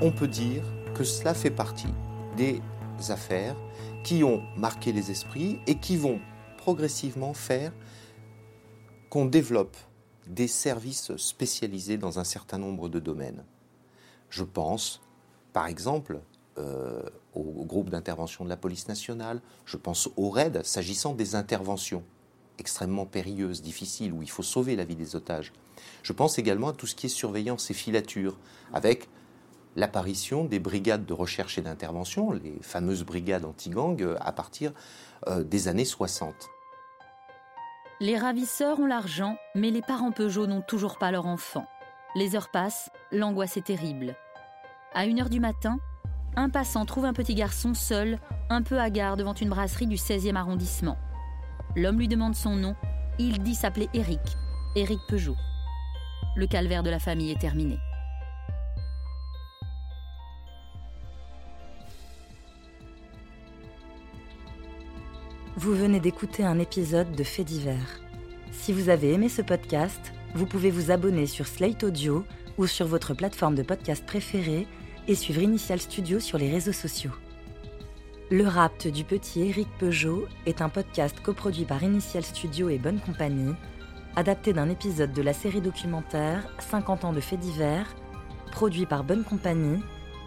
On 0.00 0.10
peut 0.10 0.28
dire 0.28 0.62
que 0.94 1.04
cela 1.04 1.34
fait 1.34 1.50
partie 1.50 1.92
des 2.36 2.60
affaires 3.08 3.56
qui 4.04 4.22
ont 4.22 4.42
marqué 4.56 4.92
les 4.92 5.10
esprits 5.10 5.58
et 5.66 5.76
qui 5.76 5.96
vont 5.96 6.20
progressivement 6.58 7.34
faire 7.34 7.72
qu'on 9.16 9.24
développe 9.24 9.78
des 10.26 10.46
services 10.46 11.16
spécialisés 11.16 11.96
dans 11.96 12.18
un 12.18 12.24
certain 12.24 12.58
nombre 12.58 12.90
de 12.90 13.00
domaines. 13.00 13.46
Je 14.28 14.44
pense, 14.44 15.00
par 15.54 15.68
exemple, 15.68 16.20
euh, 16.58 17.02
au 17.32 17.64
groupe 17.64 17.88
d'intervention 17.88 18.44
de 18.44 18.50
la 18.50 18.58
police 18.58 18.88
nationale, 18.88 19.40
je 19.64 19.78
pense 19.78 20.10
au 20.18 20.28
RAID 20.28 20.62
s'agissant 20.66 21.14
des 21.14 21.34
interventions 21.34 22.04
extrêmement 22.58 23.06
périlleuses, 23.06 23.62
difficiles, 23.62 24.12
où 24.12 24.20
il 24.20 24.28
faut 24.28 24.42
sauver 24.42 24.76
la 24.76 24.84
vie 24.84 24.96
des 24.96 25.16
otages. 25.16 25.54
Je 26.02 26.12
pense 26.12 26.38
également 26.38 26.68
à 26.68 26.72
tout 26.74 26.86
ce 26.86 26.94
qui 26.94 27.06
est 27.06 27.08
surveillance 27.08 27.70
et 27.70 27.74
filature, 27.74 28.36
avec 28.74 29.08
l'apparition 29.76 30.44
des 30.44 30.58
brigades 30.58 31.06
de 31.06 31.14
recherche 31.14 31.56
et 31.56 31.62
d'intervention, 31.62 32.32
les 32.32 32.58
fameuses 32.60 33.04
brigades 33.04 33.46
anti-gang, 33.46 34.02
euh, 34.02 34.16
à 34.20 34.32
partir 34.32 34.74
euh, 35.26 35.42
des 35.42 35.68
années 35.68 35.86
60. 35.86 36.50
Les 37.98 38.18
ravisseurs 38.18 38.78
ont 38.78 38.84
l'argent, 38.84 39.38
mais 39.54 39.70
les 39.70 39.80
parents 39.80 40.12
Peugeot 40.12 40.46
n'ont 40.46 40.60
toujours 40.60 40.98
pas 40.98 41.10
leur 41.10 41.24
enfant. 41.24 41.64
Les 42.14 42.36
heures 42.36 42.50
passent, 42.50 42.90
l'angoisse 43.10 43.56
est 43.56 43.64
terrible. 43.64 44.16
À 44.92 45.06
une 45.06 45.18
heure 45.18 45.30
du 45.30 45.40
matin, 45.40 45.78
un 46.36 46.50
passant 46.50 46.84
trouve 46.84 47.06
un 47.06 47.14
petit 47.14 47.34
garçon 47.34 47.72
seul, 47.72 48.18
un 48.50 48.60
peu 48.60 48.78
hagard 48.78 49.16
devant 49.16 49.32
une 49.32 49.48
brasserie 49.48 49.86
du 49.86 49.96
16e 49.96 50.36
arrondissement. 50.36 50.98
L'homme 51.74 51.98
lui 51.98 52.06
demande 52.06 52.34
son 52.34 52.54
nom, 52.54 52.76
il 53.18 53.42
dit 53.42 53.54
s'appeler 53.54 53.88
Eric, 53.94 54.20
Eric 54.74 55.00
Peugeot. 55.08 55.36
Le 56.36 56.46
calvaire 56.46 56.82
de 56.82 56.90
la 56.90 56.98
famille 56.98 57.32
est 57.32 57.40
terminé. 57.40 57.78
Vous 65.58 65.72
venez 65.72 66.00
d'écouter 66.00 66.44
un 66.44 66.58
épisode 66.58 67.12
de 67.12 67.24
Faits 67.24 67.46
divers. 67.46 68.02
Si 68.52 68.74
vous 68.74 68.90
avez 68.90 69.14
aimé 69.14 69.30
ce 69.30 69.40
podcast, 69.40 70.12
vous 70.34 70.44
pouvez 70.44 70.70
vous 70.70 70.90
abonner 70.90 71.24
sur 71.24 71.46
Slate 71.46 71.82
Audio 71.82 72.26
ou 72.58 72.66
sur 72.66 72.86
votre 72.86 73.14
plateforme 73.14 73.54
de 73.54 73.62
podcast 73.62 74.04
préférée 74.04 74.66
et 75.08 75.14
suivre 75.14 75.40
Initial 75.40 75.80
Studio 75.80 76.20
sur 76.20 76.36
les 76.36 76.50
réseaux 76.50 76.74
sociaux. 76.74 77.12
Le 78.30 78.46
rapt 78.46 78.86
du 78.86 79.02
petit 79.04 79.48
Éric 79.48 79.68
Peugeot 79.78 80.26
est 80.44 80.60
un 80.60 80.68
podcast 80.68 81.20
coproduit 81.20 81.64
par 81.64 81.82
Initial 81.82 82.22
Studio 82.22 82.68
et 82.68 82.76
Bonne 82.76 83.00
Compagnie, 83.00 83.54
adapté 84.14 84.52
d'un 84.52 84.68
épisode 84.68 85.14
de 85.14 85.22
la 85.22 85.32
série 85.32 85.62
documentaire 85.62 86.46
50 86.58 87.06
ans 87.06 87.12
de 87.14 87.20
faits 87.20 87.40
divers, 87.40 87.96
produit 88.52 88.84
par 88.84 89.04
Bonne 89.04 89.24
Compagnie, 89.24 89.80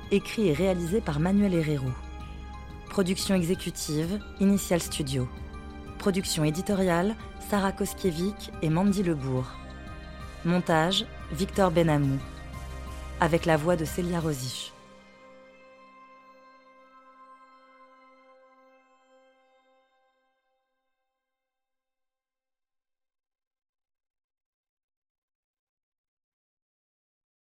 écrit 0.09 0.47
et 0.47 0.53
réalisé 0.53 1.01
par 1.01 1.19
Manuel 1.19 1.53
Herrero. 1.53 1.91
Production 2.99 3.35
exécutive, 3.35 4.19
Initial 4.41 4.81
Studio. 4.81 5.25
Production 5.99 6.43
éditoriale, 6.43 7.15
Sarah 7.49 7.71
Koskiewicz 7.71 8.51
et 8.61 8.69
Mandy 8.69 9.03
Lebourg. 9.03 9.45
Montage, 10.43 11.05
Victor 11.31 11.71
Benamou. 11.71 12.19
Avec 13.21 13.45
la 13.45 13.55
voix 13.55 13.77
de 13.77 13.85
Célia 13.85 14.19
Rosich. 14.19 14.73